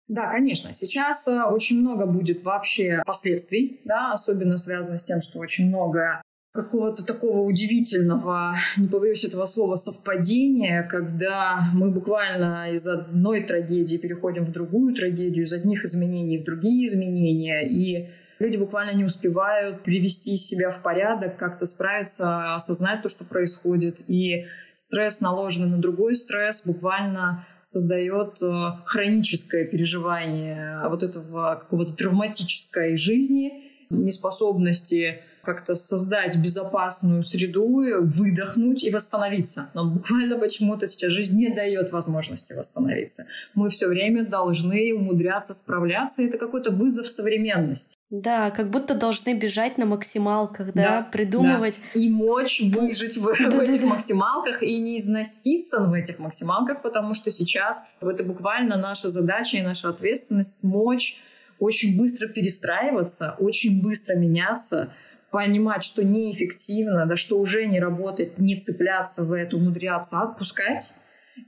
[0.09, 0.73] Да, конечно.
[0.73, 6.23] Сейчас э, очень много будет вообще последствий, да, особенно связано с тем, что очень много
[6.55, 14.45] какого-то такого удивительного, не побоюсь этого слова, совпадения, когда мы буквально из одной трагедии переходим
[14.45, 20.37] в другую трагедию, из одних изменений в другие изменения, и люди буквально не успевают привести
[20.37, 26.62] себя в порядок, как-то справиться, осознать то, что происходит, и стресс, наложенный на другой стресс,
[26.64, 37.83] буквально создает э, хроническое переживание вот этого какого-то травматической жизни, неспособности как-то создать безопасную среду,
[38.03, 39.70] выдохнуть и восстановиться.
[39.75, 43.27] Но буквально почему-то сейчас жизнь не дает возможности восстановиться.
[43.55, 46.25] Мы все время должны умудряться справляться.
[46.25, 47.96] Это какой-то вызов современности.
[48.09, 51.81] Да, как будто должны бежать на максималках, да, да придумывать.
[51.92, 52.01] Да.
[52.01, 57.33] И мочь выжить в, в этих максималках и не износиться в этих максималках, потому что
[57.33, 61.21] сейчас это буквально наша задача и наша ответственность смочь
[61.59, 64.92] очень быстро перестраиваться, очень быстро меняться,
[65.33, 70.92] понимать, что неэффективно, да что уже не работает, не цепляться за это, умудряться отпускать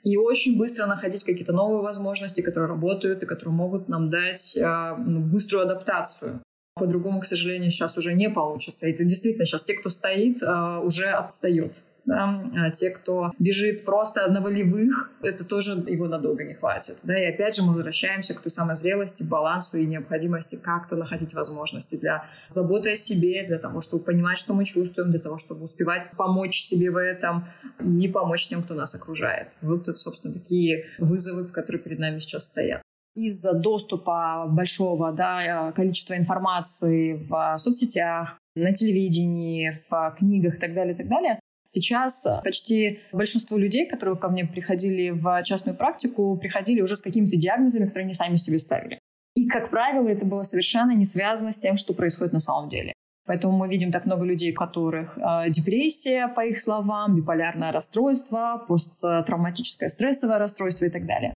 [0.03, 4.95] и очень быстро находить какие-то новые возможности, которые работают и которые могут нам дать э,
[4.99, 6.43] быструю адаптацию.
[6.79, 8.87] По-другому, к сожалению, сейчас уже не получится.
[8.87, 13.85] И это действительно сейчас те, кто стоит, э, уже отстает да, а те, кто бежит
[13.85, 16.97] просто на волевых, это тоже его надолго не хватит.
[17.03, 21.35] Да, и опять же мы возвращаемся к той самой зрелости, балансу и необходимости как-то находить
[21.35, 25.65] возможности для заботы о себе, для того, чтобы понимать, что мы чувствуем, для того, чтобы
[25.65, 27.47] успевать помочь себе в этом
[27.85, 29.49] и помочь тем, кто нас окружает.
[29.61, 32.81] Вот это, собственно, такие вызовы, которые перед нами сейчас стоят
[33.27, 40.95] из-за доступа большого да, количества информации в соцсетях, на телевидении, в книгах и так далее,
[40.95, 41.39] и так далее,
[41.71, 47.37] Сейчас почти большинство людей, которые ко мне приходили в частную практику, приходили уже с какими-то
[47.37, 48.99] диагнозами, которые они сами себе ставили.
[49.35, 52.95] И, как правило, это было совершенно не связано с тем, что происходит на самом деле.
[53.27, 58.65] Поэтому мы видим так много людей, у которых э, депрессия, по их словам, биполярное расстройство,
[58.67, 61.35] посттравматическое стрессовое расстройство и так далее.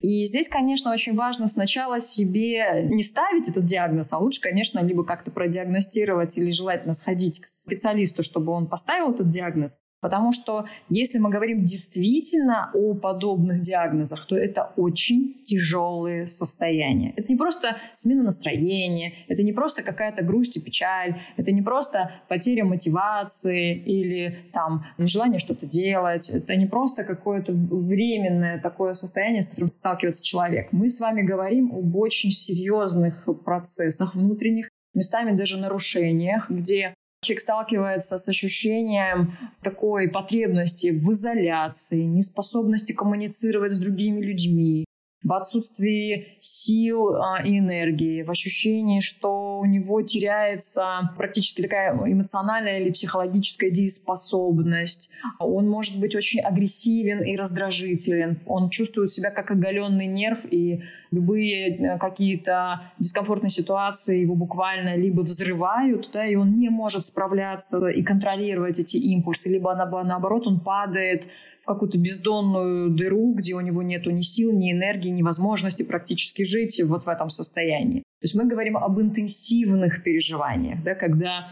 [0.00, 5.04] И здесь, конечно, очень важно сначала себе не ставить этот диагноз, а лучше, конечно, либо
[5.04, 11.18] как-то продиагностировать или желательно сходить к специалисту, чтобы он поставил этот диагноз, Потому что если
[11.18, 17.12] мы говорим действительно о подобных диагнозах, то это очень тяжелые состояния.
[17.16, 22.12] Это не просто смена настроения, это не просто какая-то грусть и печаль, это не просто
[22.28, 29.48] потеря мотивации или там нежелание что-то делать, это не просто какое-то временное такое состояние, с
[29.48, 30.68] которым сталкивается человек.
[30.70, 38.18] Мы с вами говорим об очень серьезных процессах внутренних, местами даже нарушениях, где Человек сталкивается
[38.18, 44.84] с ощущением такой потребности в изоляции, неспособности коммуницировать с другими людьми,
[45.24, 52.78] в отсутствии сил а, и энергии, в ощущении, что у него теряется практически такая эмоциональная
[52.78, 55.10] или психологическая дееспособность.
[55.40, 58.40] Он может быть очень агрессивен и раздражителен.
[58.46, 65.22] Он чувствует себя как оголенный нерв, и любые э, какие-то дискомфортные ситуации его буквально либо
[65.22, 71.28] взрывают, да, и он не может справляться и контролировать эти импульсы, либо наоборот он падает
[71.68, 76.80] какую-то бездонную дыру, где у него нет ни сил, ни энергии, ни возможности практически жить
[76.82, 78.00] вот в этом состоянии.
[78.20, 81.48] То есть мы говорим об интенсивных переживаниях, да, когда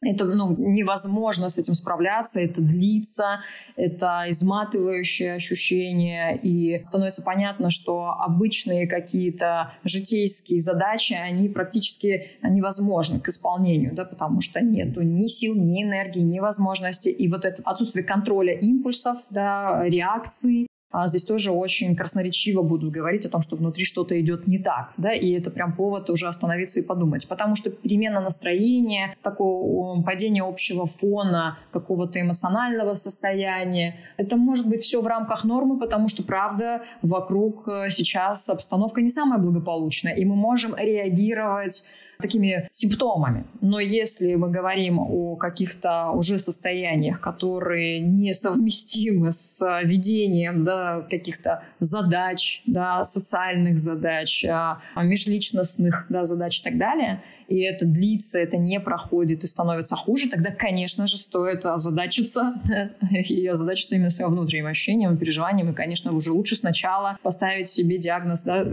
[0.00, 3.40] это ну, невозможно с этим справляться, это длится,
[3.76, 13.28] это изматывающее ощущение, и становится понятно, что обычные какие-то житейские задачи, они практически невозможны к
[13.28, 18.04] исполнению, да, потому что нет ни сил, ни энергии, ни возможности, и вот это отсутствие
[18.04, 20.67] контроля импульсов, да, реакций,
[21.06, 25.12] здесь тоже очень красноречиво будут говорить о том, что внутри что-то идет не так, да,
[25.12, 30.86] и это прям повод уже остановиться и подумать, потому что перемена настроения, такое падение общего
[30.86, 37.68] фона, какого-то эмоционального состояния, это может быть все в рамках нормы, потому что, правда, вокруг
[37.68, 41.84] э, сейчас обстановка не самая благополучная, и мы можем реагировать
[42.20, 43.44] такими симптомами.
[43.60, 52.62] Но если мы говорим о каких-то уже состояниях, которые несовместимы с ведением да, каких-то задач,
[52.66, 58.80] да, социальных задач, а, межличностных да, задач и так далее, и это длится, это не
[58.80, 62.60] проходит и становится хуже, тогда, конечно же, стоит озадачиться
[63.10, 68.42] и озадачиться именно своим внутренним ощущением, переживанием, и, конечно, уже лучше сначала поставить себе диагноз
[68.42, 68.64] да,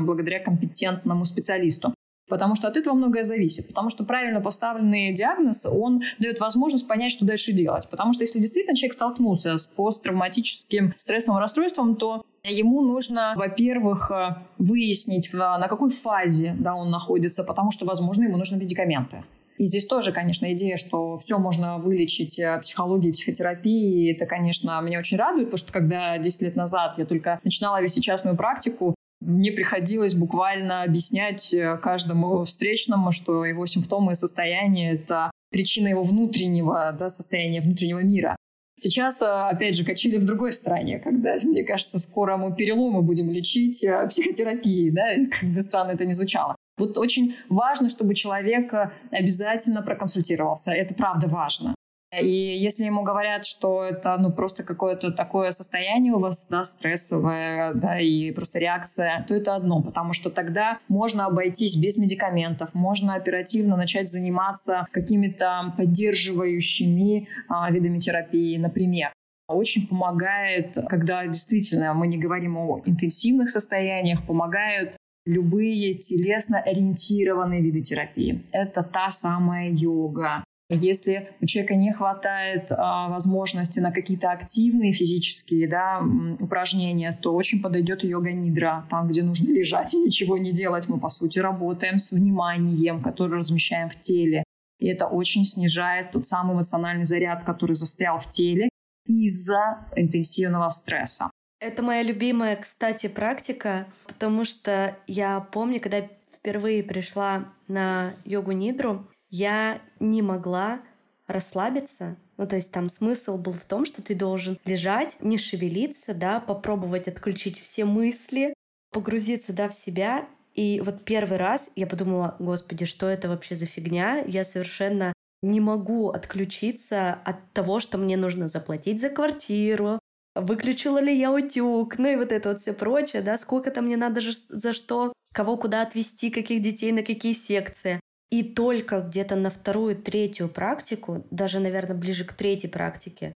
[0.00, 1.94] благодаря компетентному специалисту.
[2.30, 3.68] Потому что от этого многое зависит.
[3.68, 7.88] Потому что правильно поставленный диагноз, он дает возможность понять, что дальше делать.
[7.90, 14.36] Потому что если действительно человек столкнулся с посттравматическим стрессовым расстройством, то Ему нужно, во-первых, э,
[14.56, 19.24] выяснить, на какой фазе да, он находится, потому что, возможно, ему нужны медикаменты.
[19.58, 25.00] И здесь тоже, конечно, идея, что все можно вылечить э, психологией, психотерапией, это, конечно, меня
[25.00, 29.52] очень радует, потому что когда 10 лет назад я только начинала вести частную практику, мне
[29.52, 36.96] приходилось буквально объяснять э, каждому встречному, что его симптомы и состояние— это причина его внутреннего
[36.98, 38.36] да, состояния, внутреннего мира.
[38.76, 43.30] Сейчас, э, опять же, качели в другой стране, когда, мне кажется, скоро мы переломы будем
[43.30, 46.56] лечить э, психотерапией, да, как бы странно это ни звучало.
[46.78, 48.72] Вот очень важно, чтобы человек
[49.10, 50.72] обязательно проконсультировался.
[50.72, 51.74] Это правда важно.
[52.18, 57.72] И если ему говорят, что это ну, просто какое-то такое состояние у вас, да, стрессовое,
[57.74, 63.14] да, и просто реакция, то это одно, потому что тогда можно обойтись без медикаментов, можно
[63.14, 69.12] оперативно начать заниматься какими-то поддерживающими а, видами терапии, например.
[69.46, 74.96] Очень помогает, когда действительно мы не говорим о интенсивных состояниях, помогают
[75.26, 78.42] любые телесно ориентированные виды терапии.
[78.52, 80.42] Это та самая йога,
[80.74, 86.02] если у человека не хватает а, возможности на какие-то активные физические да,
[86.38, 90.88] упражнения, то очень подойдет йога-нидра, там, где нужно лежать и ничего не делать.
[90.88, 94.44] Мы, по сути, работаем с вниманием, которое размещаем в теле.
[94.78, 98.68] И это очень снижает тот самый эмоциональный заряд, который застрял в теле
[99.06, 101.30] из-за интенсивного стресса.
[101.60, 109.80] Это моя любимая, кстати, практика, потому что я помню, когда впервые пришла на йогу-нидру, я
[109.98, 110.80] не могла
[111.26, 112.16] расслабиться.
[112.36, 116.40] Ну, то есть там смысл был в том, что ты должен лежать, не шевелиться, да,
[116.40, 118.54] попробовать отключить все мысли,
[118.90, 120.28] погрузиться, да, в себя.
[120.54, 124.24] И вот первый раз я подумала, господи, что это вообще за фигня?
[124.26, 125.12] Я совершенно
[125.42, 129.98] не могу отключиться от того, что мне нужно заплатить за квартиру,
[130.34, 133.96] выключила ли я утюг, ну и вот это вот все прочее, да, сколько там мне
[133.96, 138.00] надо за что, кого куда отвезти, каких детей на какие секции.
[138.30, 143.32] И только где-то на вторую, третью практику, даже, наверное, ближе к третьей практике,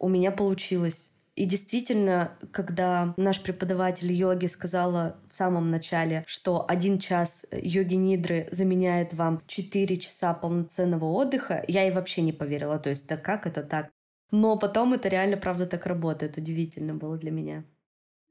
[0.00, 1.10] у меня получилось.
[1.34, 8.48] И действительно, когда наш преподаватель йоги сказала в самом начале, что один час йоги нидры
[8.50, 12.78] заменяет вам 4 часа полноценного отдыха, я и вообще не поверила.
[12.78, 13.90] То есть, да как это так?
[14.30, 16.36] Но потом это реально, правда, так работает.
[16.36, 17.64] Удивительно было для меня.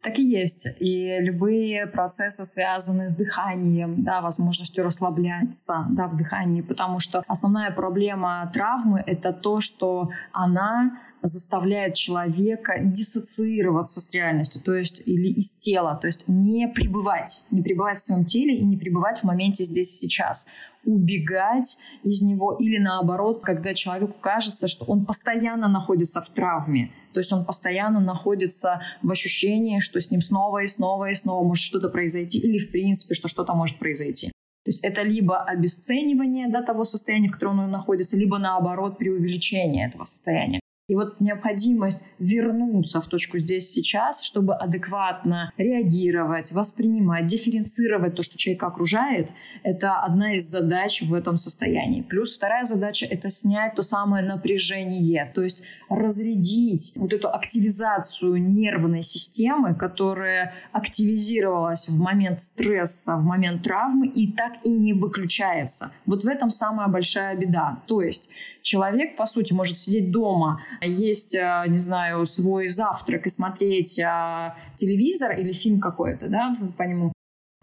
[0.02, 0.68] Так и есть.
[0.80, 7.72] И любые процессы, связанные с дыханием, да, возможностью расслабляться да, в дыхании, потому что основная
[7.72, 15.56] проблема травмы— это то, что она заставляет человека диссоциироваться с реальностью, то есть или из
[15.56, 19.64] тела, то есть не пребывать, не пребывать в своем теле и не пребывать в моменте
[19.64, 20.46] здесь и сейчас
[20.84, 27.20] убегать из него или наоборот, когда человеку кажется, что он постоянно находится в травме, то
[27.20, 31.64] есть он постоянно находится в ощущении, что с ним снова и снова и снова может
[31.64, 34.32] что-то произойти или в принципе, что что-то может произойти.
[34.64, 39.88] То есть это либо обесценивание да, того состояния, в котором он находится, либо наоборот преувеличение
[39.88, 40.60] этого состояния.
[40.88, 48.38] И вот необходимость вернуться в точку здесь сейчас, чтобы адекватно реагировать, воспринимать, дифференцировать то, что
[48.38, 49.30] человека окружает,
[49.64, 52.02] это одна из задач в этом состоянии.
[52.02, 59.04] Плюс вторая задача— это снять то самое напряжение, то есть разрядить вот эту активизацию нервной
[59.04, 65.92] системы, которая активизировалась в момент стресса, в момент травмы и так и не выключается.
[66.06, 67.80] Вот в этом самая большая беда.
[67.88, 68.30] То есть
[68.62, 74.54] человек, по сути, может сидеть дома, есть, э, не знаю, свой завтрак и смотреть э,
[74.76, 77.12] телевизор или фильм какой-то, да, по нему.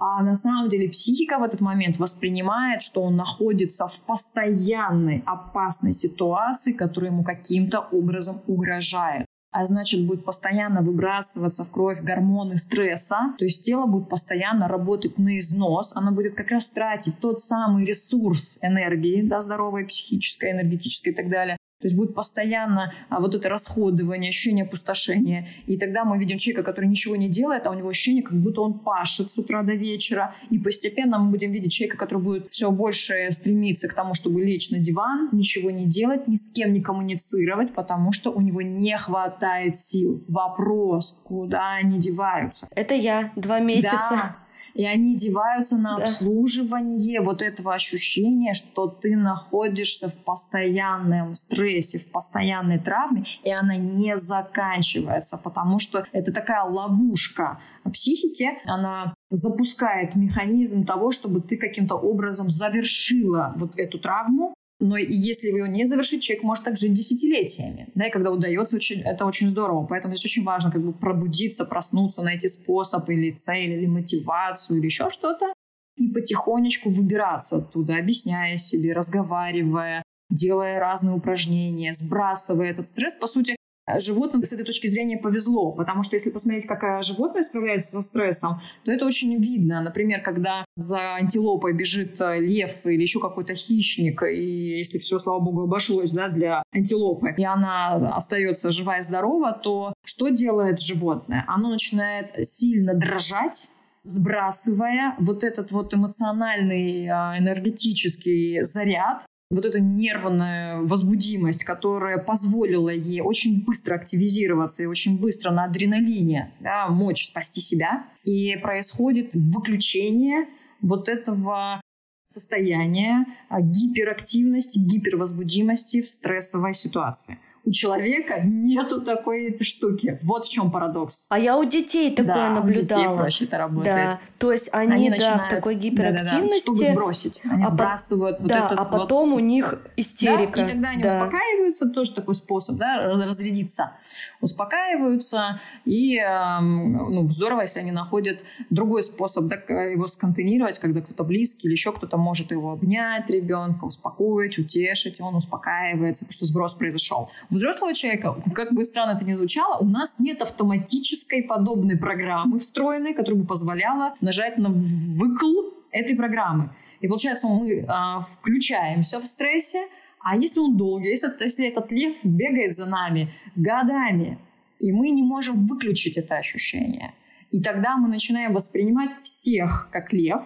[0.01, 5.93] А на самом деле психика в этот момент воспринимает, что он находится в постоянной опасной
[5.93, 9.27] ситуации, которая ему каким-то образом угрожает.
[9.51, 15.19] А значит будет постоянно выбрасываться в кровь гормоны стресса, то есть тело будет постоянно работать
[15.19, 21.09] на износ, оно будет как раз тратить тот самый ресурс энергии, да, здоровой, психической, энергетической
[21.09, 25.49] и так далее, то есть будет постоянно а, вот это расходование, ощущение опустошения.
[25.67, 28.63] И тогда мы видим человека, который ничего не делает, а у него ощущение, как будто
[28.63, 30.35] он пашет с утра до вечера.
[30.51, 34.71] И постепенно мы будем видеть человека, который будет все больше стремиться к тому, чтобы лечь
[34.71, 38.99] на диван, ничего не делать, ни с кем не коммуницировать, потому что у него не
[38.99, 40.25] хватает сил.
[40.27, 42.67] Вопрос, куда они деваются?
[42.75, 44.11] Это я, два месяца.
[44.11, 44.48] Да
[44.79, 46.05] и они деваются на да.
[46.05, 47.21] обслуживание.
[47.21, 54.17] Вот этого ощущения, что ты находишься в постоянном стрессе, в постоянной травме, и она не
[54.17, 57.59] заканчивается, потому что это такая ловушка
[57.93, 65.49] психики, она запускает механизм того, чтобы ты каким-то образом завершила вот эту травму, Но если
[65.49, 67.89] его не завершите, человек может так жить десятилетиями.
[67.95, 69.85] Да, и когда удается, очень, это очень здорово.
[69.87, 74.87] Поэтому здесь очень важно как бы пробудиться, проснуться, найти способ или цель, или мотивацию, или
[74.87, 75.53] еще что-то.
[75.97, 83.17] И потихонечку выбираться оттуда, объясняя себе, разговаривая, делая разные упражнения, сбрасывая этот стресс.
[83.17, 83.57] По сути,
[83.99, 88.61] животным с этой точки зрения повезло, потому что если посмотреть, как животное справляется со стрессом,
[88.85, 89.81] то это очень видно.
[89.81, 95.41] Например, когда за антилопой бежит э, лев или еще какой-то хищник, и если все, слава
[95.41, 101.45] богу, обошлось да, для антилопы, и она остается жива и здорова, то что делает животное?
[101.49, 103.69] Оно начинает сильно дрожать,
[104.03, 113.21] сбрасывая вот этот вот эмоциональный, а, энергетический заряд, вот эта нервная возбудимость, которая позволила ей
[113.23, 118.07] очень быстро активизироваться и очень быстро на адреналине да, мочь спасти себя.
[118.25, 120.47] И происходит выключение
[120.83, 121.81] вот этого
[122.25, 127.39] состояния а, гиперактивности, гипервозбудимости в стрессовой ситуации
[127.69, 130.19] у человека нету такой штуки.
[130.23, 131.27] Вот в чем парадокс.
[131.29, 133.01] А я у детей такое да, наблюдала.
[133.01, 133.97] У детей проще это работает.
[133.97, 134.21] Да.
[134.39, 136.67] То есть они, они да, начинают, в такой гиперактивности.
[136.67, 137.41] Да, да, чтобы сбросить.
[137.45, 139.37] Они а сбрасывают вот да, этот а потом вот...
[139.37, 140.61] у них истерика.
[140.61, 141.09] Да, и тогда они да.
[141.09, 143.93] успокаиваются, тоже такой способ, да, разрядиться.
[144.41, 151.25] Успокаиваются, и э, ну, здорово, если они находят другой способ да, его сконтейнировать, когда кто-то
[151.25, 156.75] близкий или еще кто-то может его обнять ребенка, успокоить, утешить, он успокаивается, потому что сброс
[156.75, 157.31] произошел.
[157.51, 162.59] У взрослого человека, как бы странно это ни звучало, у нас нет автоматической подобной программы
[162.59, 166.71] встроенной, которая бы позволяла нажать на выкл этой программы.
[167.01, 169.89] И получается, мы а, включаемся в стрессе,
[170.21, 174.39] а если он долгий, если, если этот лев бегает за нами годами,
[174.79, 177.15] и мы не можем выключить это ощущение,
[177.51, 180.43] и тогда мы начинаем воспринимать всех как лев,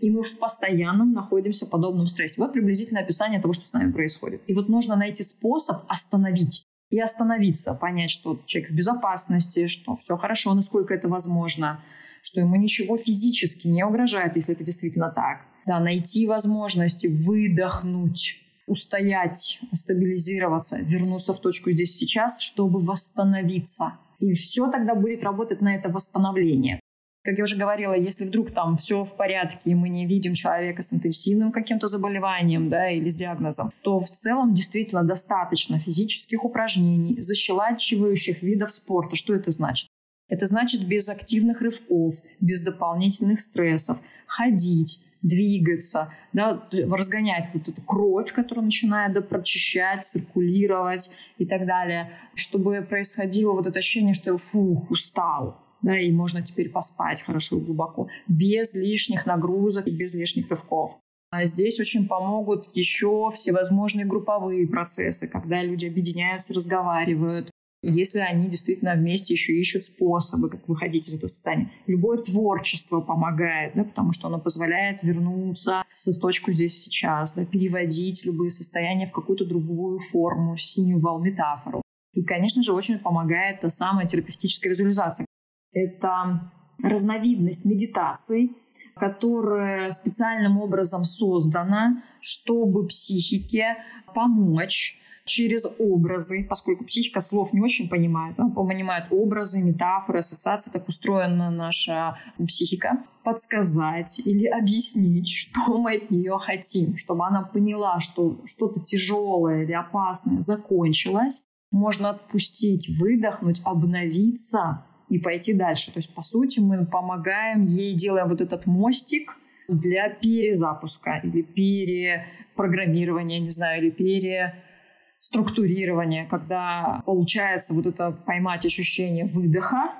[0.00, 2.34] и мы в постоянном находимся в подобном стрессе.
[2.38, 4.42] Вот приблизительное описание того, что с нами происходит.
[4.46, 10.16] И вот нужно найти способ остановить и остановиться, понять, что человек в безопасности, что все
[10.16, 11.80] хорошо, насколько это возможно,
[12.22, 15.40] что ему ничего физически не угрожает, если это действительно так.
[15.66, 23.94] Да, найти возможности выдохнуть, устоять, стабилизироваться, вернуться в точку здесь сейчас, чтобы восстановиться.
[24.20, 26.80] И все тогда будет работать на это восстановление.
[27.24, 30.82] Как я уже говорила, если вдруг там все в порядке, и мы не видим человека
[30.82, 37.18] с интенсивным каким-то заболеванием да, или с диагнозом, то в целом действительно достаточно физических упражнений,
[37.22, 39.16] защелачивающих видов спорта.
[39.16, 39.88] Что это значит?
[40.28, 48.30] Это значит без активных рывков, без дополнительных стрессов, ходить, двигаться, да, разгонять вот эту кровь,
[48.34, 54.90] которая начинает да, прочищать, циркулировать и так далее, чтобы происходило вот это ощущение, что фух,
[54.90, 60.98] устал, да, и можно теперь поспать хорошо и глубоко, без лишних нагрузок, без лишних рывков.
[61.30, 67.50] А здесь очень помогут еще всевозможные групповые процессы, когда люди объединяются, разговаривают,
[67.82, 71.70] если они действительно вместе еще ищут способы, как выходить из этого состояния.
[71.86, 78.24] Любое творчество помогает, да, потому что оно позволяет вернуться в точку здесь сейчас, да, переводить
[78.24, 81.82] любые состояния в какую-то другую форму, символ, метафору.
[82.14, 85.26] И, конечно же, очень помогает та самая терапевтическая визуализация,
[85.74, 86.50] это
[86.82, 88.50] разновидность медитации,
[88.94, 93.76] которая специальным образом создана, чтобы психике
[94.14, 100.86] помочь через образы, поскольку психика слов не очень понимает, она понимает образы, метафоры, ассоциации, так
[100.88, 108.38] устроена наша психика, подсказать или объяснить, что мы от нее хотим, чтобы она поняла, что
[108.44, 115.92] что-то тяжелое или опасное закончилось, можно отпустить, выдохнуть, обновиться, и пойти дальше.
[115.92, 119.36] То есть, по сути, мы помогаем ей, делаем вот этот мостик
[119.68, 129.92] для перезапуска или перепрограммирования, не знаю, или переструктурирования, когда получается вот это поймать ощущение выдоха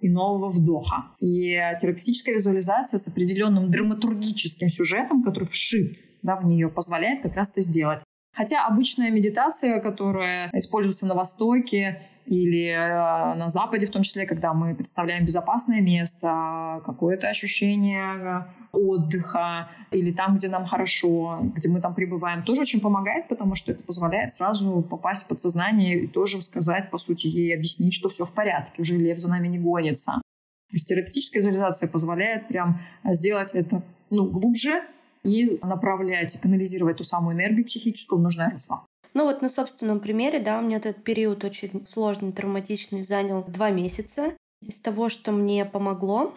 [0.00, 1.08] и нового вдоха.
[1.20, 7.50] И терапевтическая визуализация с определенным драматургическим сюжетом, который вшит да, в нее, позволяет как раз
[7.52, 8.00] это сделать.
[8.38, 14.54] Хотя обычная медитация, которая используется на Востоке или э, на Западе, в том числе, когда
[14.54, 21.96] мы представляем безопасное место, какое-то ощущение отдыха или там, где нам хорошо, где мы там
[21.96, 26.92] пребываем, тоже очень помогает, потому что это позволяет сразу попасть в подсознание и тоже сказать,
[26.92, 30.12] по сути, ей объяснить, что все в порядке, уже лев за нами не гонится.
[30.12, 34.84] То есть терапевтическая визуализация позволяет прям сделать это ну, глубже,
[35.22, 38.84] и направлять, канализировать ту самую энергию психическую в нужное русло.
[39.14, 43.70] Ну вот на собственном примере, да, у меня этот период очень сложный, травматичный, занял два
[43.70, 44.34] месяца.
[44.60, 46.34] Из того, что мне помогло,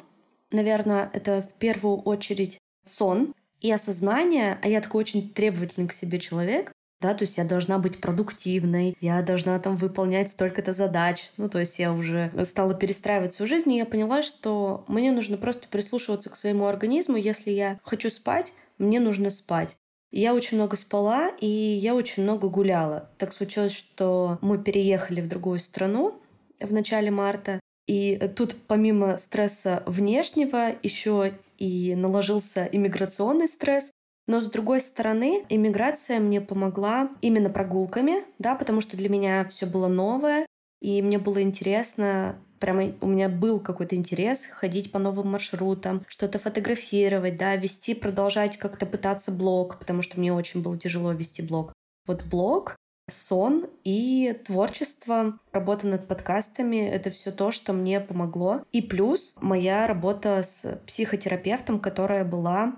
[0.52, 6.20] наверное, это в первую очередь сон и осознание, а я такой очень требовательный к себе
[6.20, 6.72] человек,
[7.02, 11.32] да, то есть я должна быть продуктивной, я должна там выполнять столько-то задач.
[11.36, 15.38] Ну, то есть я уже стала перестраивать свою жизнь, и я поняла, что мне нужно
[15.38, 17.18] просто прислушиваться к своему организму.
[17.18, 19.78] Если я хочу спать, мне нужно спать.
[20.12, 23.10] Я очень много спала, и я очень много гуляла.
[23.18, 26.20] Так случилось, что мы переехали в другую страну
[26.60, 33.92] в начале марта, и тут помимо стресса внешнего еще и наложился иммиграционный стресс.
[34.28, 39.66] Но с другой стороны, иммиграция мне помогла именно прогулками, да, потому что для меня все
[39.66, 40.46] было новое,
[40.82, 46.40] и мне было интересно прямо у меня был какой-то интерес ходить по новым маршрутам, что-то
[46.40, 51.74] фотографировать, да, вести, продолжать как-то пытаться блог, потому что мне очень было тяжело вести блог.
[52.08, 52.78] Вот блог,
[53.10, 58.62] сон и творчество, работа над подкастами— это все то, что мне помогло.
[58.72, 62.76] И плюс моя работа с психотерапевтом, которая была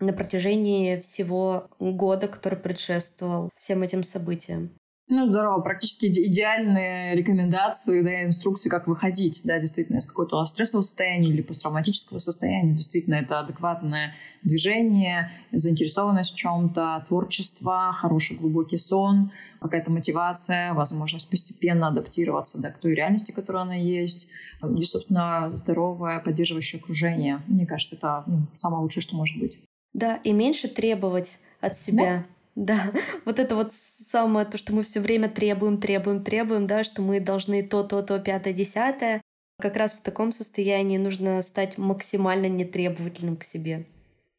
[0.00, 4.70] на протяжении всего года, который предшествовал всем этим событиям.
[5.06, 5.60] Ну, здорово.
[5.60, 12.20] Практически идеальные рекомендации, да, инструкции, как выходить, да, действительно, из какого-то стрессового состояния или посттравматического
[12.20, 12.72] состояния.
[12.72, 19.30] Действительно, это адекватное движение, заинтересованность в чем-то, творчество, хороший глубокий сон,
[19.60, 24.28] какая-то мотивация, возможность постепенно адаптироваться да, к той реальности, которая она есть,
[24.62, 27.42] и, собственно, здоровое поддерживающее окружение.
[27.46, 29.58] Мне кажется, это ну, самое лучшее, что может быть.
[29.92, 32.04] Да, и меньше требовать от себя.
[32.04, 32.24] Да,
[33.24, 37.20] вот это вот самое, то, что мы все время требуем, требуем, требуем, да, что мы
[37.20, 39.20] должны то, то, то, пятое, десятое.
[39.60, 43.86] Как раз в таком состоянии нужно стать максимально нетребовательным к себе.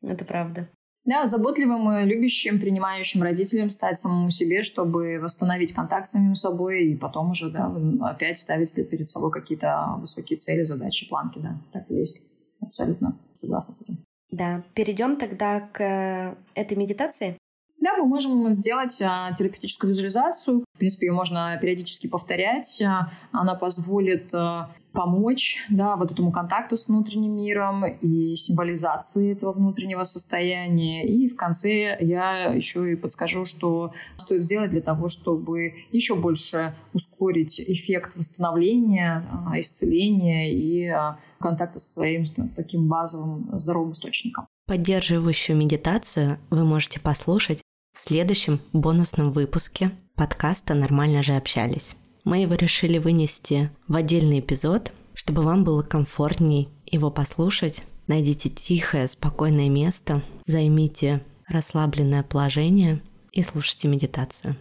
[0.02, 0.70] Это правда.
[1.06, 6.86] Да, заботливым и любящим, принимающим родителям стать самому себе, чтобы восстановить контакт с самим собой
[6.86, 11.62] и потом уже, да, опять ставить перед собой какие-то высокие цели, задачи, планки, да.
[11.72, 12.22] Так и есть.
[12.60, 14.04] Абсолютно согласна с этим.
[14.32, 17.38] Да, перейдем тогда к э, этой медитации.
[17.86, 20.66] Да, мы можем сделать а, терапевтическую визуализацию.
[20.74, 22.82] В принципе, ее можно периодически повторять.
[22.82, 29.52] А, она позволит а, помочь да, вот этому контакту с внутренним миром и символизации этого
[29.52, 31.08] внутреннего состояния.
[31.08, 36.74] И в конце я еще и подскажу, что стоит сделать для того, чтобы еще больше
[36.94, 39.24] ускорить эффект восстановления,
[39.54, 40.92] исцеления и
[41.40, 42.24] контакта со своим
[42.56, 44.48] таким базовым здоровым источником.
[44.66, 47.62] Поддерживающую медитацию вы можете послушать
[47.96, 51.96] в следующем бонусном выпуске подкаста «Нормально же общались».
[52.26, 57.84] Мы его решили вынести в отдельный эпизод, чтобы вам было комфортней его послушать.
[58.08, 64.58] Найдите тихое, спокойное место, займите расслабленное положение и слушайте медитацию.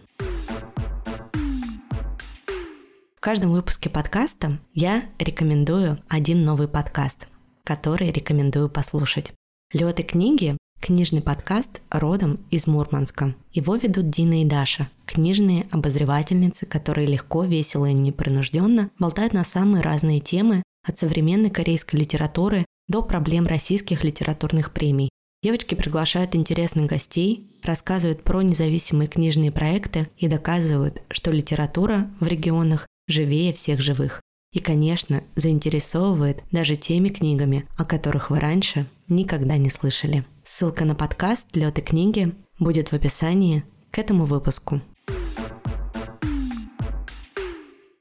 [3.17, 7.27] В каждом выпуске подкаста я рекомендую один новый подкаст,
[7.65, 9.33] который рекомендую послушать.
[9.73, 10.55] Лёты книги
[10.85, 13.33] Книжный подкаст родом из Мурманска.
[13.51, 19.81] Его ведут Дина и Даша, книжные обозревательницы, которые легко, весело и непринужденно болтают на самые
[19.81, 25.09] разные темы от современной корейской литературы до проблем российских литературных премий.
[25.41, 32.85] Девочки приглашают интересных гостей, рассказывают про независимые книжные проекты и доказывают, что литература в регионах
[33.07, 34.21] живее всех живых.
[34.53, 40.25] И, конечно, заинтересовывает даже теми книгами, о которых вы раньше никогда не слышали.
[40.47, 44.79] Ссылка на подкаст «Лёд и книги» будет в описании к этому выпуску.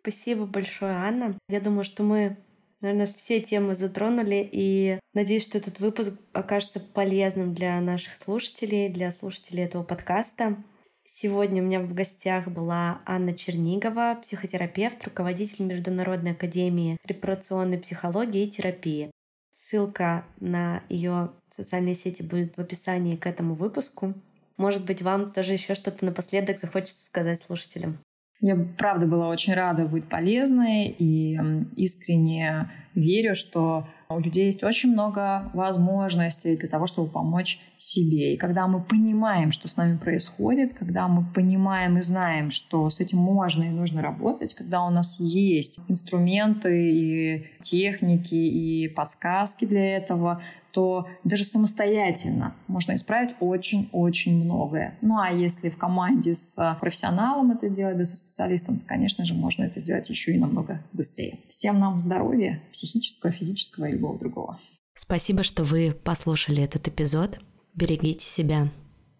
[0.03, 1.39] Спасибо большое, Анна.
[1.49, 2.37] Я думаю, что мы,
[2.83, 9.11] наверное, все темы затронули, и надеюсь, что этот выпуск окажется полезным для наших слушателей, для
[9.11, 10.63] слушателей этого подкаста.
[11.03, 18.51] Сегодня у меня в гостях была Анна Чернигова, психотерапевт, руководитель Международной академии репарационной психологии и
[18.51, 19.11] терапии.
[19.55, 24.13] Ссылка на ее социальные сети будет в описании к этому выпуску.
[24.57, 27.99] Может быть, вам тоже еще что-то напоследок захочется сказать слушателям.
[28.41, 31.39] Я правда была очень рада быть полезной и
[31.77, 38.35] искренне верю, что у людей есть очень много возможностей для того, чтобы помочь себе.
[38.35, 43.01] И когда мы понимаем, что с нами происходит, когда мы понимаем и знаем, что с
[43.01, 49.97] этим можно и нужно работать, когда у нас есть инструменты и техники и подсказки для
[49.97, 50.43] этого,
[50.75, 54.99] то даже самостоятельно можно исправить очень-очень многое.
[55.03, 59.35] Ну а если в команде с профессионалом это делать, да со специалистом, то, конечно же,
[59.35, 61.39] можно это сделать еще и намного быстрее.
[61.49, 64.59] Всем нам здоровья, психического, физического любого другого.
[64.95, 67.41] Спасибо, что вы послушали этот эпизод.
[67.75, 68.71] Берегите себя.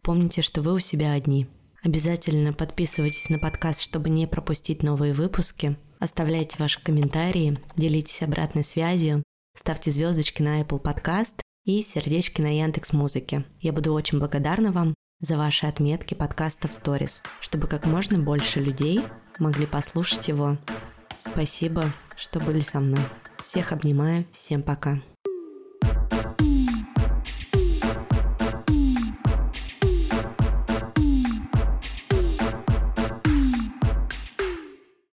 [0.03, 1.49] Помните, что вы у себя одни.
[1.83, 5.77] Обязательно подписывайтесь на подкаст, чтобы не пропустить новые выпуски.
[5.99, 9.23] Оставляйте ваши комментарии, делитесь обратной связью,
[9.57, 13.45] ставьте звездочки на Apple Podcast и сердечки на Яндекс Музыке.
[13.61, 18.61] Я буду очень благодарна вам за ваши отметки подкаста в сторис, чтобы как можно больше
[18.61, 19.01] людей
[19.39, 20.59] могли послушать его.
[21.19, 23.05] Спасибо, что были со мной.
[23.45, 25.01] Всех обнимаю, всем пока.